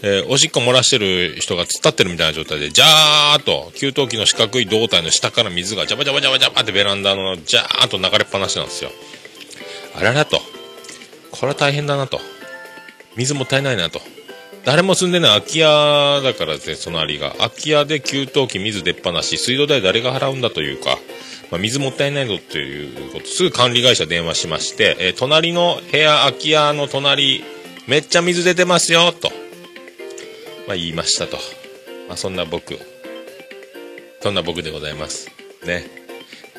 [0.03, 8.91] えーおしっこ漏らしてる人が突っ立ってるみたいな状態で、ジャーっと、給湯器の四角い胴体の下から水がジャバジャバジャバジャバってベランダのジャーっと流れっぱなしなんですよ。
[9.95, 10.41] あららと。
[11.31, 12.21] これは大変だなと。
[13.17, 14.01] 水もったいないなと。
[14.65, 17.35] 誰も住んでない空き家だからですね、隣が。
[17.39, 20.99] 空き家で給湯器水出っ放し、水道代誰が払うんだというか、
[21.51, 27.45] まあ、水もったいないぞということ、すぐ管理会社電話しまして、えー隣の部屋、空き家の隣、
[27.87, 29.31] めっちゃ水出てますよ、と。
[30.67, 31.37] まあ、言いましたと。
[32.09, 32.79] まあ、そんな僕。
[34.23, 35.29] そんな僕でございます。
[35.67, 36.04] ね。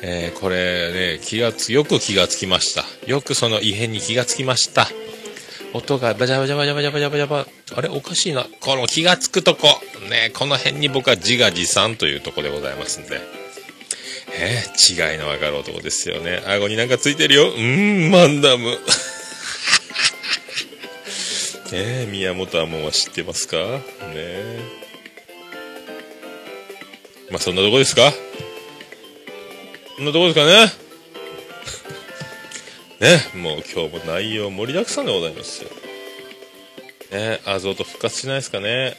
[0.02, 2.84] えーこれね、気がつ、よく気がつきました。
[3.06, 4.88] よくその異変に気がつきました。
[5.72, 7.46] 音がバジャバジャバジャバジャバジャバジャバ。
[7.74, 8.46] あれおかしいな。
[8.60, 9.66] この気がつくとこ。
[10.10, 13.20] ね、この辺に僕は自画自賛というとこでございますんで。
[14.38, 16.42] えー違いのわかる男ですよね。
[16.46, 17.48] 顎になんかついてるよ。
[17.50, 18.78] うーん、マンダム。
[21.72, 23.56] え、宮本亞門は知ってますか？
[23.56, 23.82] ね
[24.14, 24.60] え
[27.30, 28.12] まあ、そんなとこですか？
[29.96, 30.66] そんなとこですかね
[33.00, 35.70] ね、もう今日も内容盛りだくさんでございますよ。
[37.12, 38.96] ね、アゾート復活しないですかね。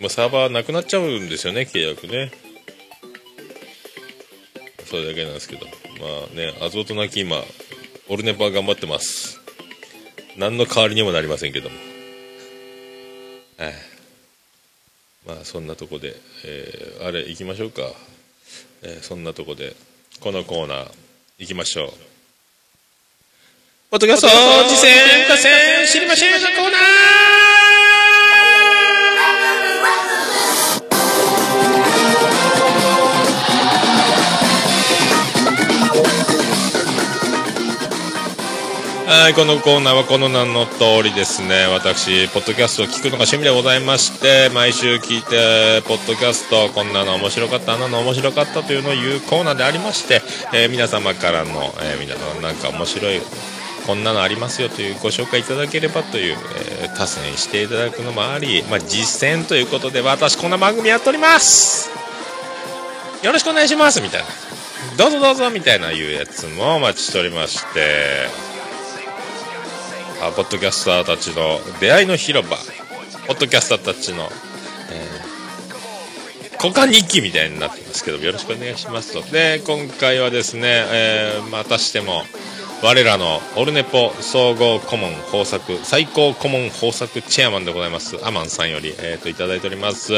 [0.00, 2.32] もうサーバーなくなっちゃうんですよね、契約ね。
[4.86, 5.66] それだけなんですけど。
[5.66, 5.72] ま
[6.32, 7.44] あね、アゾートなき今、
[8.08, 9.40] オルネパ頑張ってます。
[10.36, 11.76] 何の代わりにもなりませんけども。
[13.58, 13.74] はい。
[15.26, 17.92] まあそんなとこで、えーあれ行きましょうか。
[18.82, 19.74] えーそんなとこで、
[20.20, 20.90] このコーナー
[21.38, 21.88] 行きましょう。
[23.90, 24.28] ポッドキャスト、
[24.68, 27.63] 次戦、河川、知りませんのコーナー
[39.16, 50.20] はい、このコーナーはこの名の通りですね、私、ポッドキャストを聞くのが趣味でございまして、毎週聞いて、ポッドキャスト、こんなの面白かった、あんなの面白かったというのを言うコーナーでありまして、
[50.52, 53.20] えー皆様からの、えー皆さんなんか面白い、
[53.86, 56.36] こんなのありますよというご紹介いただければという、
[56.82, 61.88] えー多選していただくのもあり、まあ、実践ということで、私こんな番組やっております。
[63.22, 64.26] よろしくお願いしますみたいな。
[64.98, 68.53] どうぞどうぞみたいないうやつもお待ちしておりまして、
[70.32, 72.56] ポッドキャスターたちの出会いの広場、
[73.26, 74.28] ポッドキャスターたちの、
[74.90, 75.34] えー
[76.64, 79.20] 交換日記みたいになってますけど、よろしくお願いしますと。
[79.30, 82.22] で、今回はですね、えーまたしても、
[82.82, 90.14] 我らのオルネポ総合顧問豊作、最高顧問豊作チェアマンでございます、アマンさんより、えー、といただいております。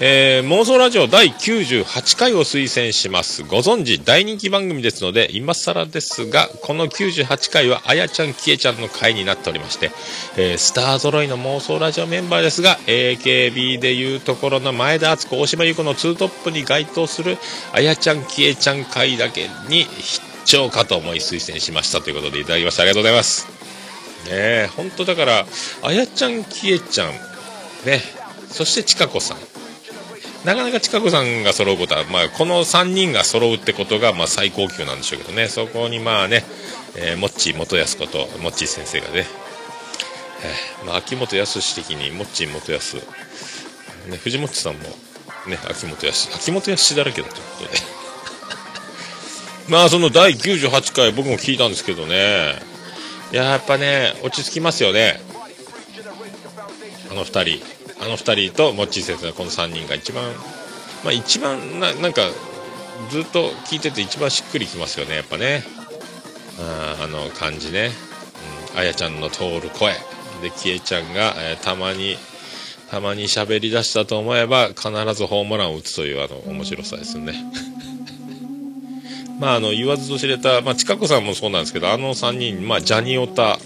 [0.00, 3.44] えー妄想ラジオ第98回を推薦します。
[3.44, 9.92] ご存知、大人気番組ですので、今更ですが、この98回は、あやちゃん、きえちゃんの回になっておりまして、
[10.36, 17.38] えースター揃いの妄想ラジオメンバーですが、AKB でいうところの前田敦子、大島優子のツートップに該当する、
[17.72, 22.82] あやちゃん、きえちゃん回だけに必聴かと思い推薦しましたということでいただきました。
[22.82, 23.46] ありがとうございます。
[24.26, 25.46] ねえ、本当だから、
[25.82, 27.12] あやちゃん、きえちゃん、
[27.86, 28.02] ね、
[28.50, 29.63] そしてちかこさん。
[30.44, 36.44] なかなか近子さんが揃うことは、まあ、この3人が揃うってことが、まあ、最高級なんでしょうけどね、そこにまあね、
[36.96, 39.26] えー、もっち元康こと、もっち先生がね、
[40.42, 43.02] えーまあ、秋元康的に、もっちー元康、ね、
[44.22, 44.80] 藤本さんも、
[45.46, 47.78] ね、秋元康、秋元康だらけだということで。
[49.68, 52.74] まあ、その第98回、僕も聞いたんですけどね、
[53.34, 55.20] や、やっぱね、落ち着きますよね。
[57.10, 57.73] あの二人。
[58.04, 60.24] あの二人とモッチー先生のこの3人が一番、
[61.04, 62.22] まあ一番な、なんか、
[63.10, 65.64] ずっと聞いてて一番しっくりきますよね、やっぱね。
[66.60, 67.90] ああの感じね。
[68.72, 69.94] うん、あやちゃんの通る声。
[70.42, 72.16] で、きえちゃんが、えーたまに、
[72.90, 77.34] たまに喋り出したと思えば、必ずホームランを打つという、あの、面白さですよね。
[79.40, 83.58] まあ、あの、言わずと知れた、まあ、近子さんもそうなんですけど、あの3人、まあ、ジャニオタ、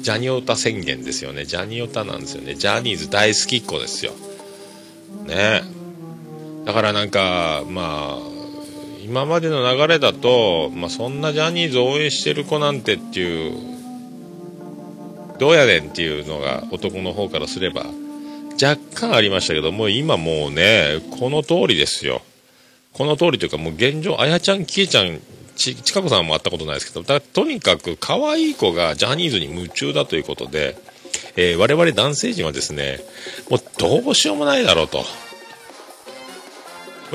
[0.00, 1.44] ジャニオタ宣言ですよね。
[1.44, 2.54] ジャニオタなんですよね。
[2.54, 4.12] ジャニーズ大好きっ子ですよ。
[5.26, 5.62] ね
[6.64, 8.38] だからなんか、まあ、
[9.04, 13.56] 今までの流れだと、まあ、そんなジャニーズを応援してる子なんてっていう、
[15.38, 17.86] どうやねんっていうのが男の方からすれば、
[18.62, 22.22] 若干ありましたけど、も今もうね、この通りですよ。
[22.92, 25.20] この通りというか、もう現状、あやちゃん、きえちゃん、
[25.58, 30.76] ち、ちかこさんも会ったことないですけど、だとにかく可愛い子がジャニーズに夢中だということで、
[31.36, 33.00] えー我々男性陣はですね、
[33.50, 35.04] もうどうしようもないだろうと。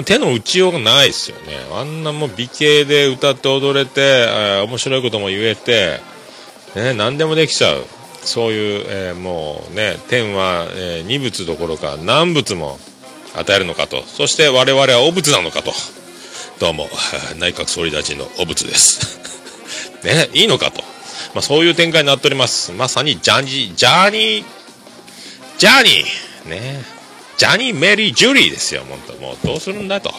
[0.05, 1.57] 手の打ちようがないですよね。
[1.71, 5.99] あんなもう美形で歌って踊れて、あー面白いことも言えて、
[6.75, 7.85] ね、何でもできちゃう。
[8.23, 12.77] そういう、えーもうね、天は、えー二物どころか何物も
[13.35, 14.03] 与えるのかと。
[14.03, 15.71] そして我々はお物なのかと。
[16.63, 16.89] どうも、
[17.39, 19.19] 内閣総理大臣のお物です。
[20.05, 20.81] ね、いいのかと。
[21.33, 22.71] まあそういう展開になっております。
[22.71, 24.45] まさにジャニー、ジャーニー、
[25.57, 26.85] ジャーニー、ね、
[27.37, 30.09] ジャニー・メリー・ジュリーですよ、本当もうどうするんだと。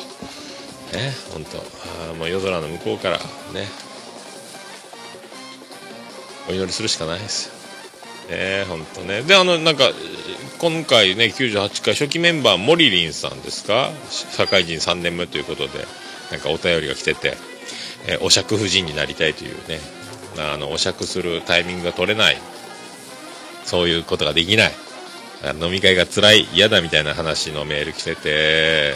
[0.93, 1.65] ね、本当
[2.11, 3.19] あもう夜空の向こうから、
[3.55, 3.67] ね、
[6.51, 7.53] お祈りするしかないですよ。
[8.37, 9.23] ね本当ね。
[9.23, 9.91] で、あの、なんか、
[10.59, 13.91] 今回ね、98回初期メンバー、モリリンさんですか？
[14.37, 17.37] 社会人3年目ということで、なんかお便りが来てて、
[18.07, 19.81] えーお釈夫人になりたいというね、
[20.39, 22.39] あの、お釈するタイミングが取れない、
[23.65, 24.73] そういうことができない、
[25.61, 28.95] 飲み会が辛い、嫌だみたいな話のメール来てて、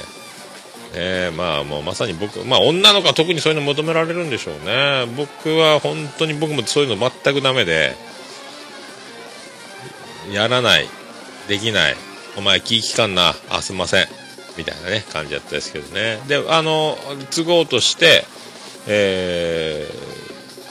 [0.95, 5.07] えー、まあもうまさに僕、まあ女の子は特にそういうの求められるんでしょうね。
[5.17, 7.95] 僕は本当に僕もそういうの全くダメで、
[10.33, 10.87] やらない、
[11.49, 11.97] できない、
[12.37, 14.09] お前気利かんな、あ、すいません、
[14.59, 16.21] みたいなね、感じだったですけどね。
[16.29, 16.99] で、あの、
[17.31, 18.25] 都合として、
[18.87, 20.19] えー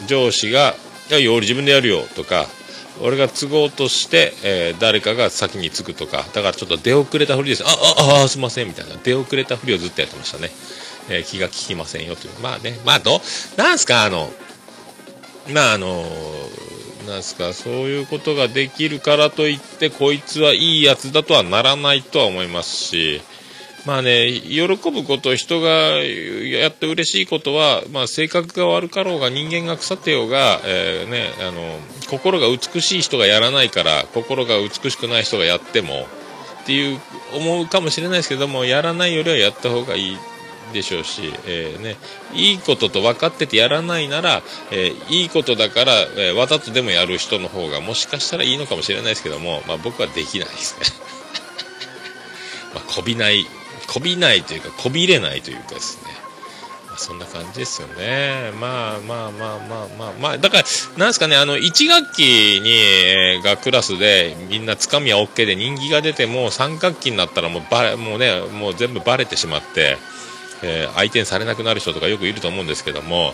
[0.06, 0.76] 上司が、
[1.10, 2.46] いや、俺自分でやるよ、とか、
[3.02, 7.64] 俺が都合として、えー誰かが先に着くとか、だからちょっと出遅れたふりです。
[7.66, 8.96] あ、あ、あ、すいません、みたいな。
[9.04, 10.52] 出遅れたふりをずっとやってましたね。
[11.10, 12.34] えー気が利きませんよ、という。
[12.42, 13.22] まあね、まあど、
[13.56, 14.32] なんすか、あの、
[15.50, 16.06] まああの
[17.08, 23.22] なんすか、そういうことができるからといって、こいつはいいやつだとはならないとは思いますし、
[23.88, 31.80] まあね、喜ぶこと、人がやって嬉しいことは、まあ性格が悪かろうが、人間が腐ってようが、えーね、あの、
[32.10, 36.06] 心が美しい人がやらないから、心が美しくない人がやっても、
[36.64, 37.00] っていう、
[37.34, 40.18] 思うかもしれないですけども、やらないよりはやった方がいい
[40.74, 41.96] でしょうし、えーね、
[42.34, 50.86] いいことと分かっててやらないなら、えーいいことだから、えわざとでもやる人の方がもしかしたらいいのかもしれないですけども、まあ僕はできないですね。
[52.76, 53.48] まあ、こびない、
[53.88, 56.12] こびないというか、こびれないというかですね。
[56.90, 58.52] ま、そんな感じですよね。
[58.60, 60.64] まあまあまあまあまあまあ、だから、
[60.98, 69.98] なんですかね、あの、1学期に、えがクラスで、みんなつかみは OK で人気が出ても、3学期になったらもうバレ、もうね、もう全部バレてしまって、
[70.64, 73.34] えー相手にされなくなる人とかよくいると思うんですけども、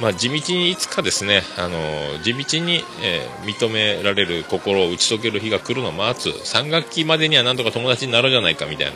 [0.00, 1.78] まあ、地道にいつかですね、あの
[2.22, 8.92] 地道に、えー認められる心を打ち解ける日が来るのを待つ3学期までにはなんとか友達になろうじゃないかみたいな、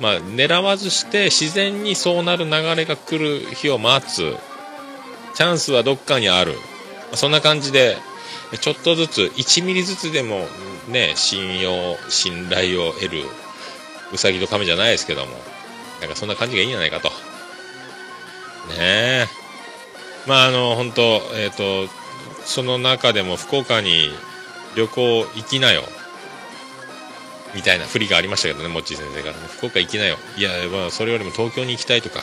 [0.00, 4.36] まあ、狙わずして自然にそうなる流れが来る日を待つ。
[5.34, 6.54] チャンスはどっかにある。
[7.14, 7.96] そんな感じで
[8.60, 10.46] ちょっとずつ1ミリずつでも
[10.88, 13.24] ね信用信頼を得る
[14.12, 15.32] うさぎと亀じゃないですけども。
[16.00, 17.08] なんかそんな感じがいいんじゃないかと。
[17.08, 17.14] ね
[18.78, 19.26] え。
[20.26, 21.02] まああの本当
[21.34, 21.88] えっ、と
[22.44, 24.08] その中でも福岡に
[24.76, 25.82] 旅行行きなよ。
[27.54, 29.34] みたいな振りがありましたけどねもっちー先生から。
[29.34, 30.16] ね福岡行きなよ。
[30.36, 32.20] いやまあそれよりも東京に行きたいとか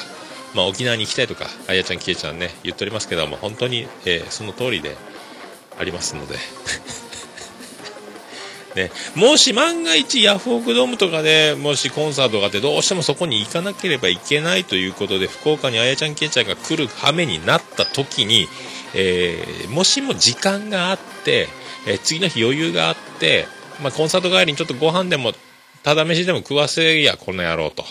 [0.54, 4.96] まあ沖縄に行きたいとかあやちゃんきえちゃんね言っておりますけども本当に、えーその通りで
[5.80, 6.38] ありますので。
[8.76, 18.48] ね、もし万が一ヤフオクドームとかでもしコンサートがあってどうしてもそこに行かなければいけないということで福岡にあやちゃんけいちゃんが来る羽目になった時に、
[18.94, 21.50] えーもしも時間があって、
[21.88, 23.48] えー次の日余裕があって、
[23.82, 25.34] まあ、コンサート帰りにちょっとご飯でも
[25.84, 27.86] ただ飯でも食わせやこの野郎と。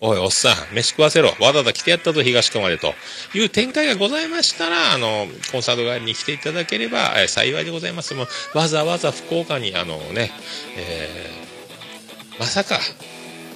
[0.00, 1.28] おい、おっさん、飯食わせろ。
[1.40, 2.94] わざわざ来てやったぞ、東区までと。
[3.34, 8.12] いう展開がございましたら、あの、コンサート帰りに来ていただければ、え幸いでございます。
[8.14, 10.30] もわざわざ福岡に、あのね、
[10.76, 11.44] えー
[12.38, 12.80] まさか、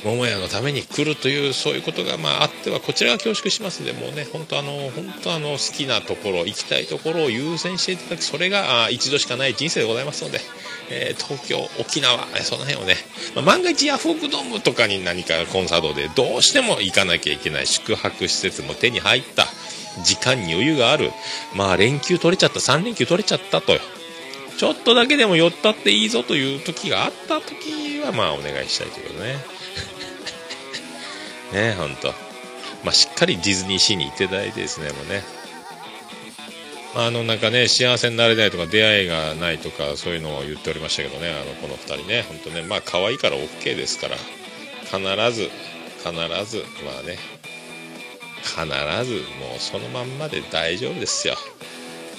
[0.05, 10.41] 桃屋のために来るという、そういうことが、まあ、あっては、こちらが恐縮しますで、もうね、本当あの、本当あの、好きなところ、行きたいところを優先していただき、それが、あ一度しかない人生でございますので、
[10.91, 12.97] えー東京、沖縄、その辺をね、
[13.35, 19.47] まあ、万が一ヤフオクドームとかに何かコンサートでどうしても行かなきゃいけない宿泊施設も手に入った、
[20.05, 21.11] 時間に余裕がある、
[21.55, 23.79] まあ連休取れちゃった、3連休取れちゃったと、
[24.59, 29.58] ちょっとだけでも寄ったっていいぞという時があった時は、まあお願いしたいということね。
[31.53, 32.29] ね本当
[32.85, 35.23] まあしっかりディズニーシーに行っていただいてですね、もうね。
[36.95, 44.99] まああのなんかね、幸せになれないとか出会いがないとかそういうのを言っておりましたけどね、あのこの2人ね、本当ね、まあ可愛いから OK ですから、必
[45.35, 45.51] ず、
[45.99, 46.13] 必
[46.51, 47.19] ず、まあね、
[48.43, 51.35] 必ずもうそのまんまで大丈夫ですよ。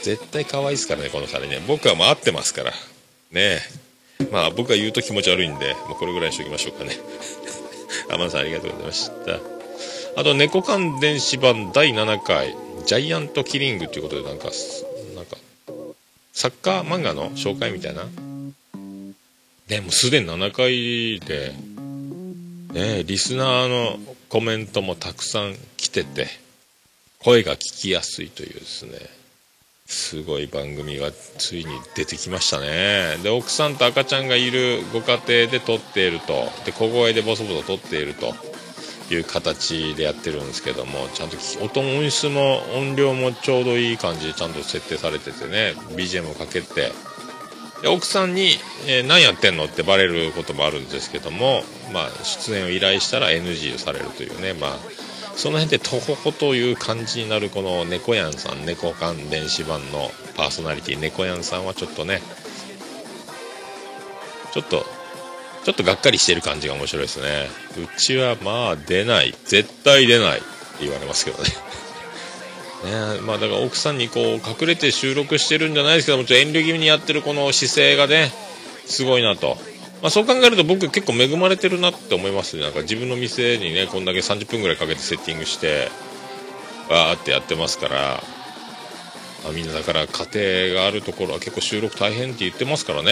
[0.02, 1.62] 絶対可愛いですからね、この2人ね。
[1.68, 2.72] 僕はもう合ってますから。
[2.72, 2.78] ね
[3.36, 3.62] え。
[4.32, 6.98] まあ僕が言うと気持ち悪いんで、もうこれぐらいにしときましょうかね。
[8.10, 9.40] 天野さんありがとうございました。
[10.20, 12.56] あと、猫缶電子版第7回、
[12.86, 14.50] ジャイアントキリングということで、なんか、
[15.16, 15.38] なんか、
[16.34, 18.08] サッカー漫画の紹介みたいな？
[19.68, 21.54] でもすでに7回で、
[22.74, 24.00] ね、リスナーの
[24.30, 26.28] コメントもたくさん来てて、
[27.20, 28.98] 声が聞きやすいというですね、
[29.90, 33.18] すごい番組がついに出てきましたね。
[33.24, 38.34] で、奥さんと赤ちゃんがいるご家庭で撮っていると、で、小声でボソボソ撮っていると。
[39.12, 46.92] いう形でやってるんですけども、ちゃんと音も音質も音量もちょうどいい感じでちゃんと設定されててね、BGM をかけて、
[47.82, 54.78] で奥さんに、えー何やってんのってバレることもあるんですけども、まあ、出演を依頼したら NG をされるというね、まあ、
[55.40, 62.20] その辺でとほほという感じになるこの猫やんさん、猫関電子版のパーソナリティ、猫やんさんはちょっとね、
[64.52, 64.86] ちょっと、
[65.64, 67.48] ちょっとがっかりしてる感じが面白いですね。
[67.78, 70.46] うちはまあ出ない、絶対出ないって
[70.82, 71.50] 言われますけどね。
[73.16, 78.34] ねまあだから奥さんにこう隠れて収録してるんじゃないですけどもちょっと遠慮気味にやってるこの姿勢がね
[78.86, 79.58] すごいなと、
[80.02, 82.64] まあ、そう考えると僕結構恵まれてるなって思いますね。
[82.64, 85.90] なんか自分の店にねこんだけ30分ぐらいかけてセッティングして
[86.90, 88.24] わーってやってますから。
[89.48, 93.12] あみんなだから家庭があるところは結構収録大変って言ってますからね。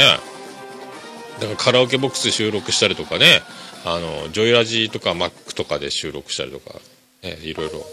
[1.40, 3.42] だからカラオケボックス収録したりとかね
[3.86, 6.80] あのジョイラジとかマックとかで収録したりとか、
[7.24, 7.78] ね、いろいろ。
[7.78, 7.84] ね。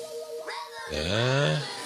[0.92, 1.83] え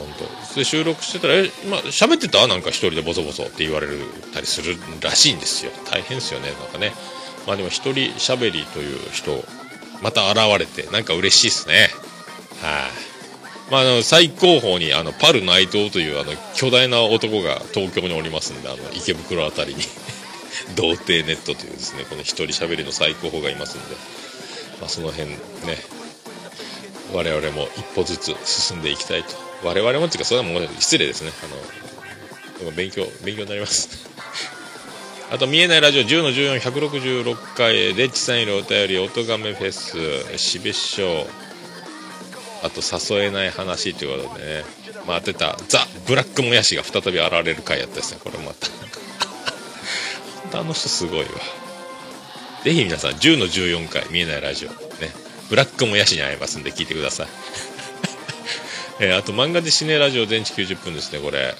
[0.00, 0.54] 本当。
[0.56, 3.88] で収録してたら「え今喋ってた?」なんか一人でボソボソって言われ
[4.32, 5.72] たりするらしいんですよ。
[5.90, 6.50] 大変ですよね。
[6.50, 6.92] なんかね。
[7.46, 9.44] まあでも一人喋りという人
[10.02, 11.90] また現れてなんか嬉しいですね。
[12.62, 12.88] は
[13.68, 19.82] い、まあ、あの最高峰にあのパル内藤というあの巨大な男が東京におりますんであの池袋あたりに。
[20.76, 23.96] 童貞ネットというですねこの一人喋りの最高峰がいますんで、
[24.80, 25.36] まあ、その辺ね。
[27.12, 29.50] 我々も一歩ずつ進んでいきたいと。
[29.62, 31.30] 我々もっていうかそれはもう失礼ですね。
[32.60, 34.08] あの勉強勉強になります。
[35.30, 41.26] あと見えないラジオ10の14166回でっちさんよりお便り音がめフェスしべ師匠
[42.62, 44.64] あと誘えない話ということでね。
[45.06, 48.20] まあ当てたザ・ブラックもやしが再び現れる回やったですね。
[48.22, 48.68] これまた。
[50.58, 51.28] あの人すごいわ。
[52.64, 55.29] ぜひ皆さん10の14回見えないラジオね。
[55.50, 57.26] ブラックもやしに会えますんで聞いてください。
[59.02, 61.54] えーあと漫画で死ねラジオ全治90分ですねこれ。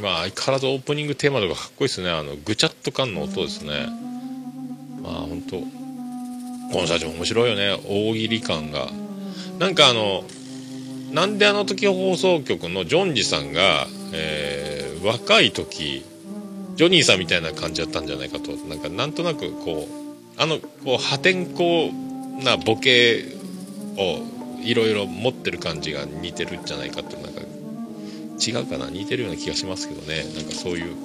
[0.00, 2.10] まあ相変わらずオープニングテーマとかかっこいいですね。
[2.10, 3.86] あのぐちゃっと感の音ですね。
[5.02, 7.78] まあ本当この社長面白いよね。
[7.88, 8.90] 大喜利感が。
[9.58, 10.24] なんかあの
[11.12, 16.04] なんであの時放送局のジョンジさんが、えー若い時
[16.76, 18.52] ジョニーさんみたいな感じだったんじゃないかと。
[18.52, 21.90] なんかなんとなくこうあのこう破天荒
[22.40, 23.24] なボケ
[23.96, 24.22] を
[24.62, 27.40] いろいろ持ってる感じが似てるんじゃないかってなんか
[28.40, 30.24] 違うかな似てるような気がしますけどね。
[30.34, 30.96] なんかそういう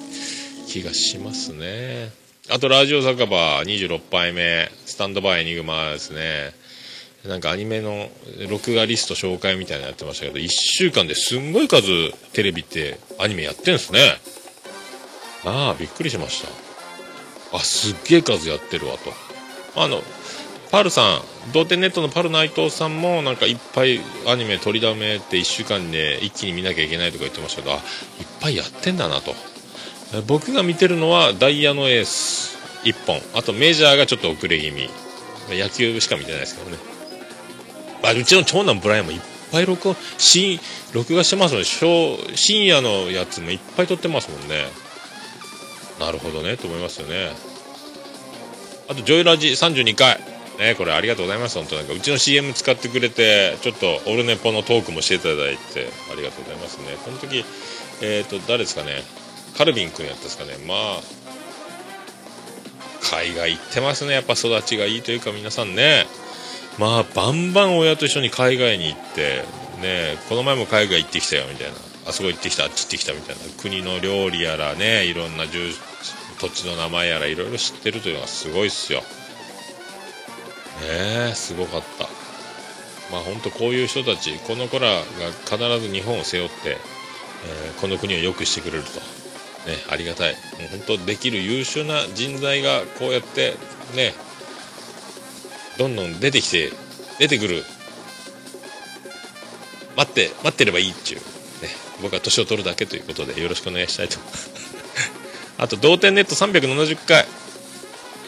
[0.66, 2.10] 気がしますね。
[2.48, 6.52] あとラジオ酒場26杯目スタンドバイエニグマですね。
[7.26, 8.08] なんかアニメの
[8.48, 11.82] 録画リスト紹介みたいなのやってましたけど1週間ですんごい数
[12.32, 13.98] テレビってアニメやってんすね。
[15.44, 17.56] ああびっくりしました。
[17.56, 19.12] あすっげえ数やってるわと。
[19.80, 20.02] あの
[20.76, 27.82] パルさん同点ネットのパル内藤さんもなんかいっぱいアニメ取りだめって1週間で一気に見なきゃいけないとか言ってましたけどあいっ
[28.42, 29.34] ぱいやってんだなと。
[30.26, 33.22] 僕が見てるのはダイヤのエース1本。
[33.34, 34.90] あとメジャーがちょっと遅れ気味。
[35.48, 36.76] 野球しか見てないですけどね。
[38.02, 39.20] あうちの長男ブライアンもいっ
[39.50, 40.60] ぱい録音し
[40.92, 44.66] 録画してますもんね小深夜のやつもいっぱい撮ってますもんね。
[45.98, 47.30] なるほどねと思いますよね。
[48.90, 50.35] あとジョイラジ32回。
[50.58, 51.58] ねこれありがとうございます。
[51.58, 56.96] 本当なんかうちの CM 使ってくれてちょっとオルネポのトークもしていただいてありがとうございますね。
[57.04, 57.44] この時
[58.02, 59.02] えっ、と誰ですかね？
[59.56, 60.52] カルビン君やったですかね？
[60.66, 61.00] まあ
[63.02, 64.12] 海外行ってますね。
[64.12, 66.04] やっぱ育ちがいいというか皆さんね。
[66.78, 69.44] まあバンバン親と一緒に海外に行って
[69.80, 71.74] ねこの前も海外行ってきたよみたいな。
[72.08, 73.42] あそこ行ってきたあっち行ってきたみたいな。
[73.60, 79.02] 国の料理やらねいろんな土地の名前やらいろいろ知ってるというのがすごいっすよ。
[80.82, 82.08] えすごかった。
[83.10, 85.00] まあ本当こういう人たちこの子らが
[85.44, 89.00] 必ず日本を背負って、えーこの国を良くしてくれると。
[89.70, 90.34] ねありがたい。
[90.70, 93.54] 本当できる優秀な人材がこうやって
[93.94, 94.14] ね
[95.78, 96.70] どんどん出てきて
[97.18, 97.64] 出てくる。
[99.96, 101.24] 待って待ってればいいっちゅう、ね、
[102.02, 104.18] 僕は年を取るだけということでよろしくお願いしたいと。
[105.58, 107.26] あと同点ネット370回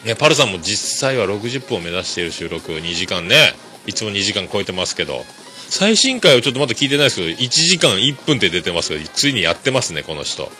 [0.05, 3.53] ね、パルさんも実際は60分を目指している収録2時間ね
[3.85, 5.25] いつも2時間超えてますけど
[5.69, 10.51] 最新回をちょっとまだ聞いてないですけど、1時間1分って出てますけど、ついにやってますね、この人。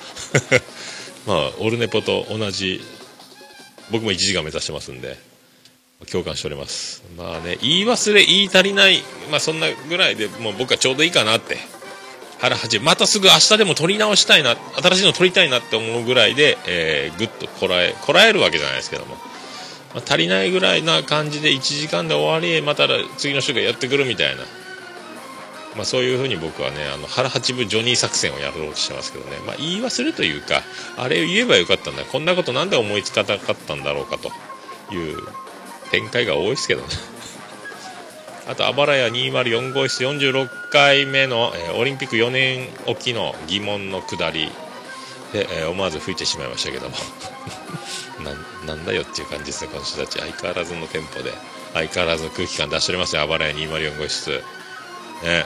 [1.25, 2.81] まあ、オルネポと同じ、
[3.89, 5.17] 僕も1時間目指してますんで、
[6.11, 7.01] 共感しております。
[7.17, 11.57] まあね、言い忘れ、言い足りない、まあそんなぐらいでもう僕はちょうどいいかなって。
[12.39, 19.15] 腹八またすぐ明日でも撮り直したいな、新しいの撮りたいなって思うぐらいで、えー、ぐっとこらえ、こらえるわけじゃないですけども。
[19.93, 22.87] まあ、足りないぐらいな感じで1時間で終わり、また
[23.17, 24.43] 次の人がやってくるみたいな。
[25.75, 29.37] まあそういうふうに僕はね、あの、腹八分ジョニー作戦をやろうとしてますけどね。
[29.45, 30.63] まあ言い忘れというか、
[30.97, 32.03] あれを言えばよかったんだ。
[32.03, 34.29] こんなことなんで思いつかなかったんだろうかと
[34.93, 35.17] いう
[35.91, 36.87] 展開が多いですけどね。
[38.49, 44.47] あと、あばらや204号室46回目の、えーオリンピック4年おきの疑問の下り
[45.31, 46.95] で、えー思わず吹いてしまいましたけども。
[48.65, 50.19] ななんだよっていう感じですね、この人たち。
[50.19, 51.31] 相変わらずのテンポで、
[51.73, 54.43] 相変わらずの空気感出しておりますね、あばらや204号室。
[55.23, 55.45] ね。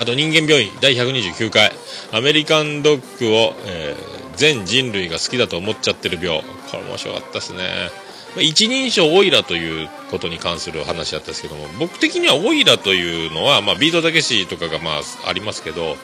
[0.00, 1.72] あと、人間病院第129回、
[2.10, 6.42] アメリカンドッグを、えー全人類が好きだと思っちゃってる病。
[6.42, 7.90] これ面白かったですね。
[8.36, 15.96] まあ一人称オイラということに関する話だったんですけども、僕的にはオイラというのは、まあ、ビートたけしとかがまあ、ありますけど、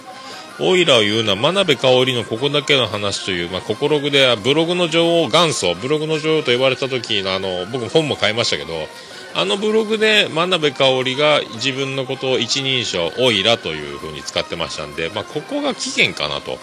[0.61, 8.73] オイラを言うのは真鍋かおりのここだけの話という、まあ、ココログでブログの女王元祖、ブログの女王と言われた時のあの、僕本も買いましたけど、
[9.35, 16.59] あのブログで真鍋かおりが自分のことを一人称オイラという風に使ってましたんで、まあ、ここが起源かなと。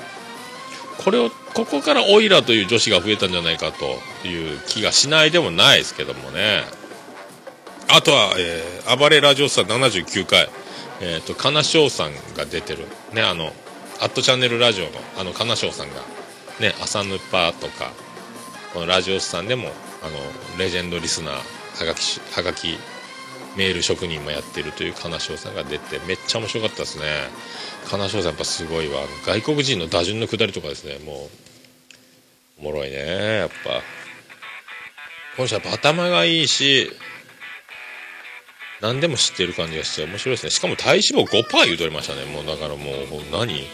[1.03, 6.64] これを、ここからオイラという女子が増えたんじゃないかという気がしないでもないですけどもね。
[7.88, 10.50] あとは、えー暴れラジオスタ79回、
[11.02, 13.54] えっ、と、金賞さんが出てる、ね、あの、
[14.02, 16.02] アットチャンネルラジオの、あの、金賞さんが、
[16.60, 17.91] ね、朝ヌパとか、
[18.74, 19.70] このラジオスさんでも、
[20.02, 22.78] あの、レジェンドリスナー、はがき、はがき、
[23.58, 27.04] メール職人もやってるという金賞さんが出て、めっちゃ面白かったですね。
[27.90, 29.02] 金賞さんやっぱすごいわ。
[29.26, 31.30] 外国人の打順の下りとかですね、も
[32.60, 33.82] う、おもろいね、やっぱ。
[35.36, 36.92] この人やっぱ頭がいいし、
[38.82, 40.50] 何でも知ってる感じがして面白いですね。
[40.52, 42.26] しかも体脂肪5%言うとりましたね。
[42.26, 43.68] もうだからもう、何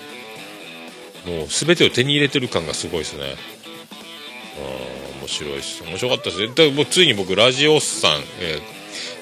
[1.25, 3.35] もう全てを手に入れてる感がすごいですね。
[4.57, 5.83] あー面白いです。
[5.83, 6.47] 面白かったですね。
[6.55, 8.74] でもうついに僕、ラジオさん、えー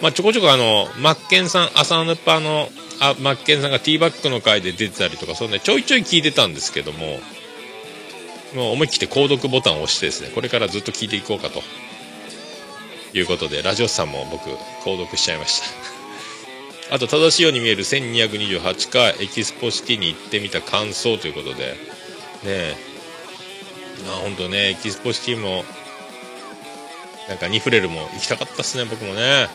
[0.04, 7.20] まあちょこちょこあの、マッケンさん、朝ヌパの、あ、マッケンさんがティーバックの回で出てたりとか、そうね、ちょいちょい聞いてたんですけども、
[8.54, 11.64] もう思い切って購読ボタンを押してですね、これからずっと聞いていこうかと。
[13.14, 14.49] いうことで、ラジオスさんも僕、
[14.84, 15.68] 購読しちゃいました。
[16.95, 21.76] あと、正しいように見える1228回エキスポシティに行ってみた感想ということで、ね
[22.45, 22.76] え、
[24.08, 25.64] まあ本当ね、エキスポシティも、
[27.30, 29.47] なんかニフレルも行きたかったっすね、僕もね。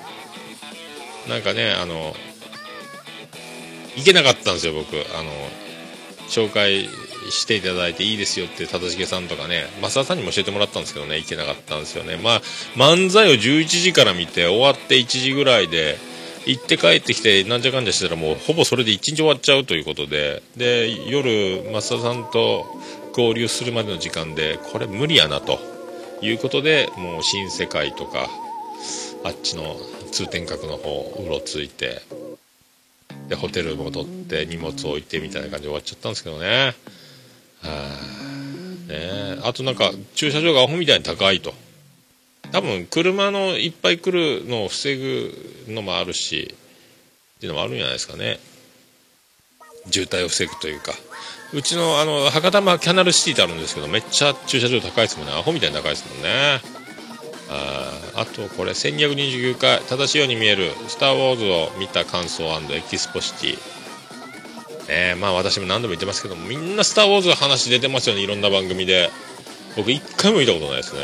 [1.28, 2.14] なんかね、あの、
[3.96, 4.96] 行けなかったんですよ、僕。
[5.16, 5.30] あの、
[6.28, 6.88] 紹介
[7.30, 12.16] していただいていいですよって、忠重さんとかね、増田さんにも教えてもらったんですけどね、行けなかったんですよね。
[12.16, 12.42] まあ、
[12.76, 15.98] 漫才を11時から見て、終わって1時ぐらいで、
[16.46, 22.64] 行って帰ってきて、なんじゃかんじゃしてたらもう、ほぼそれで1日終わっちゃうということで、で、夜、増田さんと
[23.12, 25.58] 合流するまでの時間で、これ無理やなと
[26.22, 28.30] いうことで、もう新世界とか、
[29.24, 29.76] あっちの
[30.08, 32.02] 通天閣の方、うろついて、
[33.28, 36.74] で、ホテル戻って荷物置いてみたいな感じで終わっちゃったんですけどね。
[37.62, 41.54] はあ、ねあとなんか駐車場がアホみたいに高いと。
[42.52, 45.34] 多分車のいっぱい来るのを防ぐ
[45.68, 46.54] のもあるし、
[47.36, 48.38] っていうのもあるんじゃないですかね。
[49.90, 50.92] 渋滞を防ぐというか。
[51.52, 55.32] うちのあの博多間キャナルシティってあるんですけど、めっちゃ駐車場高いですもんね。
[55.32, 56.60] アホみたいに高いですもんね。
[57.50, 63.58] ああとこれ1229回正しいように見える「スター・ウォーズ」を見た感想エキスポシティ。
[64.90, 69.10] え、まあ私も何度も言ってますけどみんな「スター・ウォーズ」の話出てますよねいろんな番組で。
[69.78, 71.00] 僕一回も見たことないですね。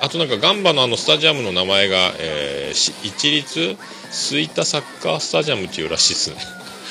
[0.00, 3.76] あとなんかガンバのあのスタジアムの名前が、えー一律
[4.10, 6.36] 吹田サッカースタジアムっていうらしいですね。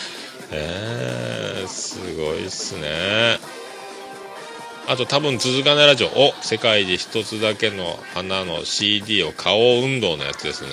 [0.51, 3.37] えー、すごいっすね。
[4.85, 10.71] あと多分続かないラジオ、お世界で一つだけの花の CD を買おう運動のやつですね。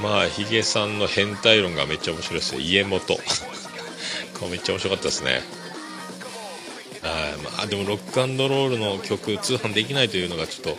[0.00, 2.60] まあ、ヒゲさんの変態論がめっちゃ面白いですよ。
[2.60, 3.14] 家元。
[4.38, 5.42] これめっちゃ面白かったですね。
[7.02, 10.74] はい、まあ、でもロックアンドロールの曲通販できないというのがちょっ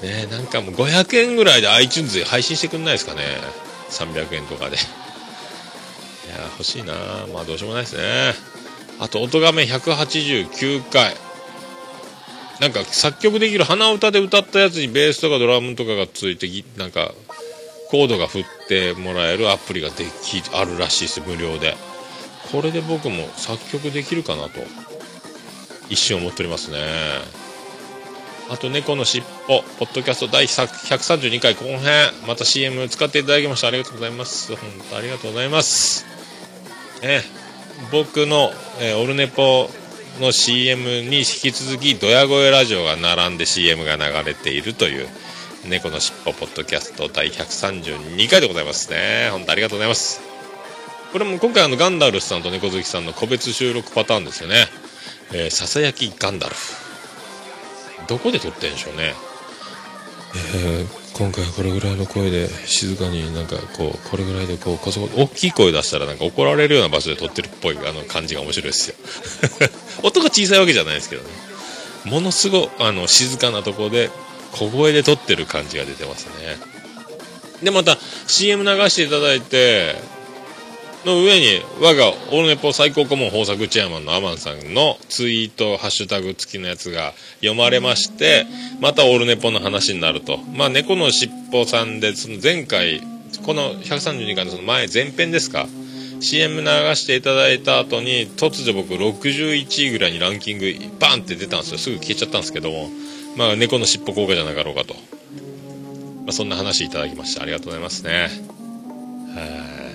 [0.00, 3.22] と、ね、なんかもう500円ぐらいで iTunes で配信してくんないですかね。
[3.90, 4.76] 300円とかで。
[4.76, 4.80] い
[6.30, 6.94] や、欲しいな
[7.32, 8.57] まあどうしようもないですね。
[9.00, 11.14] あと、音画面189回。
[12.60, 17.14] なんか作曲できる鼻歌で歌ったやつにベースとかドラムとかがついて、なんか
[17.90, 21.76] コードが振ってもらえるアプリができあるらしいです無料で。
[22.50, 24.60] これで僕も作曲できるかなと
[25.88, 26.78] 一瞬思っておりますね。
[28.50, 31.80] あと猫のしっぽポッドキャスト第132回後編。
[32.26, 34.56] また CM 使っていただきましてありがとうございます。
[34.56, 36.06] 本当ありがとうございます。
[37.02, 37.22] え
[37.92, 38.50] 僕の、
[38.80, 39.70] えーオルネポ
[40.20, 45.06] の CM に引き続きドヤ声ラジオが並んで CM が流れているという
[45.68, 49.28] 猫のしっぽポッドキャスト第132回でございますね。
[49.30, 50.20] 本当ありがとうございます。
[51.12, 54.66] これも今回あのガンダルフさんと猫好きさんの個別収録パターンですよね。
[55.32, 56.74] えーささやきガンダルフ。
[58.08, 59.14] どこで撮ってんでしょうね。
[60.56, 68.94] えー今回はこれぐらいの声で静かになんかこうこれぐらいでこうこそこ大きい声出したらなんか怒られるような場所で撮ってるっぽいあの感じが面白いですよ。
[70.04, 71.28] 音が小さいわけじゃないですけどね。
[72.04, 74.10] ものすごいあの静かなとこで
[74.52, 76.56] 小声で撮ってる感じが出てますね。
[77.64, 77.98] でまた
[78.28, 79.96] CM 流していただいて
[81.04, 88.46] の上に我がオルネポ最高顧問豊作チェアマンのアマンさんのツイートハッシュタグ付きのやつが読まれまして
[88.80, 90.38] またオルネポの話になると。
[90.38, 93.00] まあ猫のしっぽさんでその前回
[93.44, 95.66] この132回のその前前編ですか
[96.20, 100.66] ？CM 流していただいた後に突如僕61位ぐらいにランキング
[100.98, 101.78] バンって出たんですよ。
[101.78, 102.88] すぐ消えちゃったんですけども。
[103.36, 105.00] まあ猫のしっぽ効果じゃなかろうかと、ま
[106.30, 108.10] あ、そんな話いただきましたありがとうございますね。
[108.12, 108.30] はい。
[109.34, 109.87] え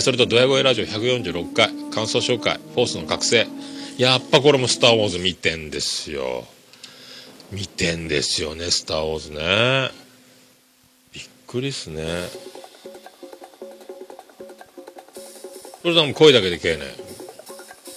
[0.00, 3.46] それとドヤ声ラジオ146回感想紹介フォースの覚醒。
[3.96, 6.46] やっぱこれも「スター・ウォーズ」見てんですよ。
[7.50, 9.90] 見てんですよね「スター・ウォーズね」
[11.14, 12.04] びっくりっすね。
[15.80, 16.82] それでも声だけでけえね。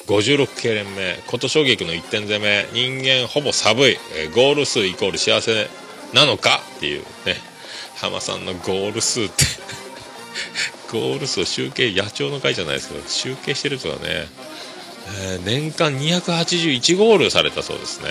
[0.08, 2.66] 56系連盟こと衝撃の一点攻め。
[2.72, 5.68] 人間ほぼ寒い、えーゴール数イコール幸せ
[6.14, 7.36] なのかっていうね。
[7.98, 9.44] 浜さんのゴール数って。
[10.92, 14.02] ゴール数集計野鳥の会じゃないですけど集計してるとはね、
[15.22, 18.10] えー年間281ゴールされたそうですね。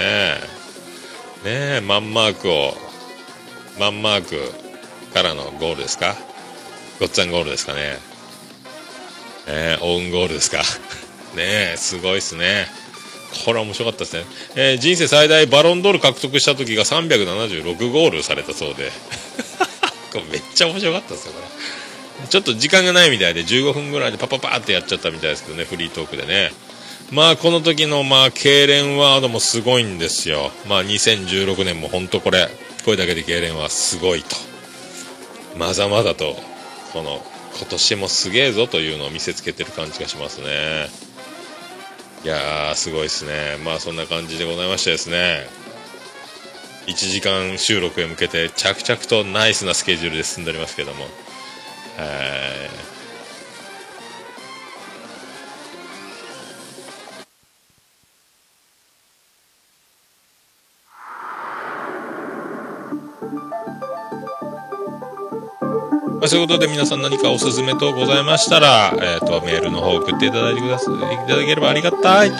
[1.44, 2.74] ねえマンマークを
[3.78, 4.52] マンマーク
[5.14, 6.16] からのゴールですか？
[7.00, 7.80] ごっつぁんゴールですかね？
[7.82, 7.98] ね
[9.48, 10.58] えオウンゴールですか？
[11.36, 12.66] ねえすごいっすね。
[13.44, 14.24] これは面白かったですね、
[14.56, 18.90] えー人生最大バロンドール獲得した時が376ゴールされたそうで。
[20.12, 21.46] これめっちゃ面白かったですよこれ。
[22.28, 26.50] ちょっと時間がないみたいで15分ぐらいでパパパーってやっちゃったみたいですけどねフリートークでね。
[27.10, 30.50] まあこの時のまあ痙攣ワードもすごいんですよ。
[30.68, 32.48] まあ2016年も本当これ
[32.84, 34.36] 声だけで痙攣はすごいと。
[35.56, 36.36] まざまざと
[36.92, 37.24] この
[37.56, 40.88] 今年もすげえぞというのを見せつけてる感じがしますね。
[42.24, 43.56] いやーすごいですね。
[43.64, 45.46] まあそんな感じでございましてですね。
[46.88, 51.06] 1時間収録へ向けて着々とナイスなスケジュールで進んでおりますけども。
[51.98, 52.38] はい
[66.18, 72.38] まあ、そういうことで皆さん何かおすすめ等ございましたら、えっ、と、メールの方送っていただいてください、いただければありがたいと。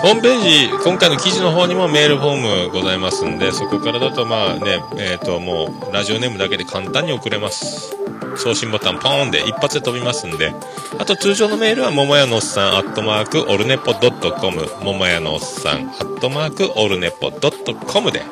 [0.00, 7.97] ホームページ、今回の記事の方にもメールフォームございますんで、そこからだとまあね、えっ、と、もう、ラジオネームだけで簡単に送れます。
[8.38, 10.54] 送信ボタンポーンで一発で飛びますんで。
[10.98, 18.22] あと通常のメールは、桃屋のおっさん、アットマーク、オルネポドットコム、桃屋のおっさん、アットマーク、オルネポドットコムで。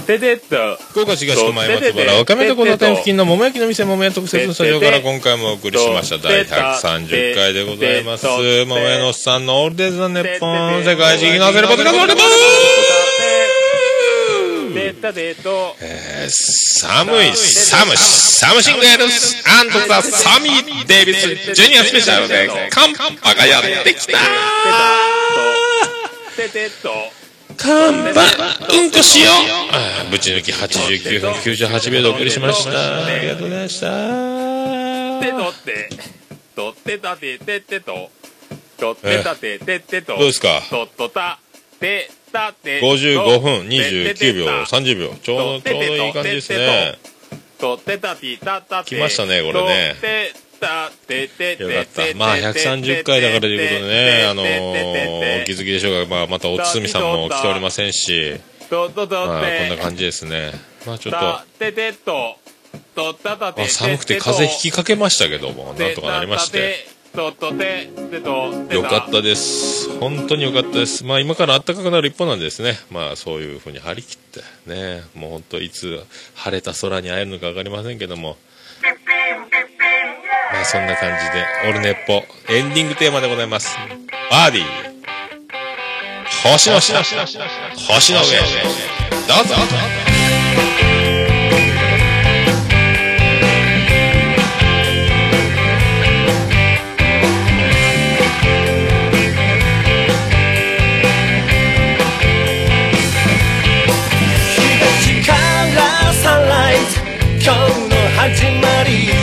[0.00, 0.76] っと。
[0.90, 2.56] 福岡市東区前松原若めと。
[2.56, 6.18] この店付近の桃焼きの店桃屋特設のスタジオから今回もお送りしました。
[6.18, 8.26] 第130回でございます。
[8.26, 8.42] 桃
[8.78, 12.14] 屋のおっさんのオールデイズ・ザ・ネッポン世界一聞き直せるポッドキャストオール
[14.74, 24.18] デイてたでとえー寒いサムシサムシングエルスアンドザ・サミー・デイビス・ジュニアスペシャルでカンパがやってきた。
[26.36, 27.21] て
[27.62, 28.90] てっとカンパうん。
[28.90, 29.34] こしよう
[29.72, 35.88] あーぶち抜き89分98秒でお送りしましたありがとうございましたてとって
[36.54, 38.10] とってたてててと
[38.78, 41.38] とってたてててとどうですかとっとた
[41.80, 46.98] てたて55分29秒30秒ちょうどちょうどいい感じですね
[47.58, 50.32] とってたてたたて来ましたねこれねとって
[50.62, 52.16] たてててよかった。
[52.16, 58.40] まあ、130回だからということでね、あのー、お気づきでしょうが、まあ、またおつみさんも来ておりませんし、
[58.70, 60.52] まあ、こてんな感じですね。
[60.86, 61.18] まあ、ちょっと、
[63.68, 66.86] 寒くて風邪ひきかけましたけども、なんとかなりまして。
[67.14, 69.98] よかったです。
[69.98, 71.04] 本当によかったです。
[71.04, 72.78] まあ今から暖かくなる一方なんでですね。
[72.90, 76.02] まあそういうふうに張り切ってね、もう本当いつ
[76.36, 78.38] 晴れた空に会えるのか分かりませんけども。
[80.52, 83.76] まあそんな感じで、オルネッポエンディングテーマでございます。
[84.30, 84.66] バーディー。
[86.42, 86.98] 星の下。
[86.98, 88.36] 星の上。
[89.26, 89.54] どうぞ。
[108.22, 109.21] 始まり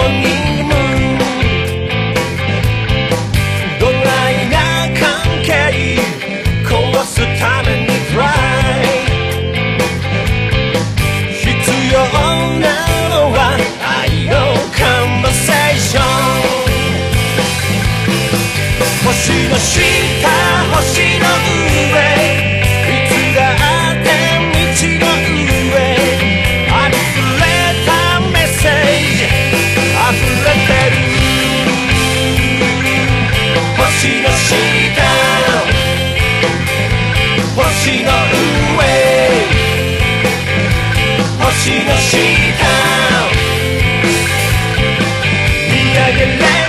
[0.00, 0.39] money.
[37.80, 38.10] 星の上。
[41.42, 42.20] 星の下。
[45.66, 46.59] 見上げれ。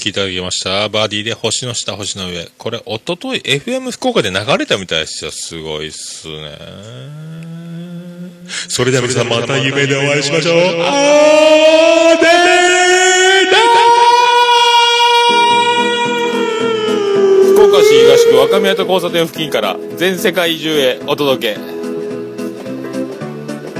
[0.00, 0.88] 聞きいただきました。
[0.88, 2.48] バーディーで星の下、星の上。
[2.56, 5.30] これ、おととい FM 福岡で流れたみたいですよ。
[5.30, 6.58] すごいっすね。
[8.68, 10.56] それでは皆さんまた夢でお会いしましょう。
[10.56, 12.28] あーで
[17.54, 21.60] 福岡市東区若宮と交差点付近から全世界中へお届け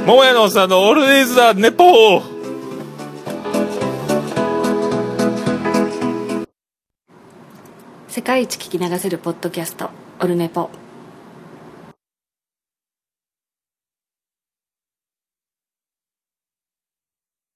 [0.06, 2.39] 桃屋のおっさんのオールデイズ・ザ・ネポー
[8.10, 9.88] 世界一聞き流せるポッドキャスト
[10.18, 10.79] オルネポ。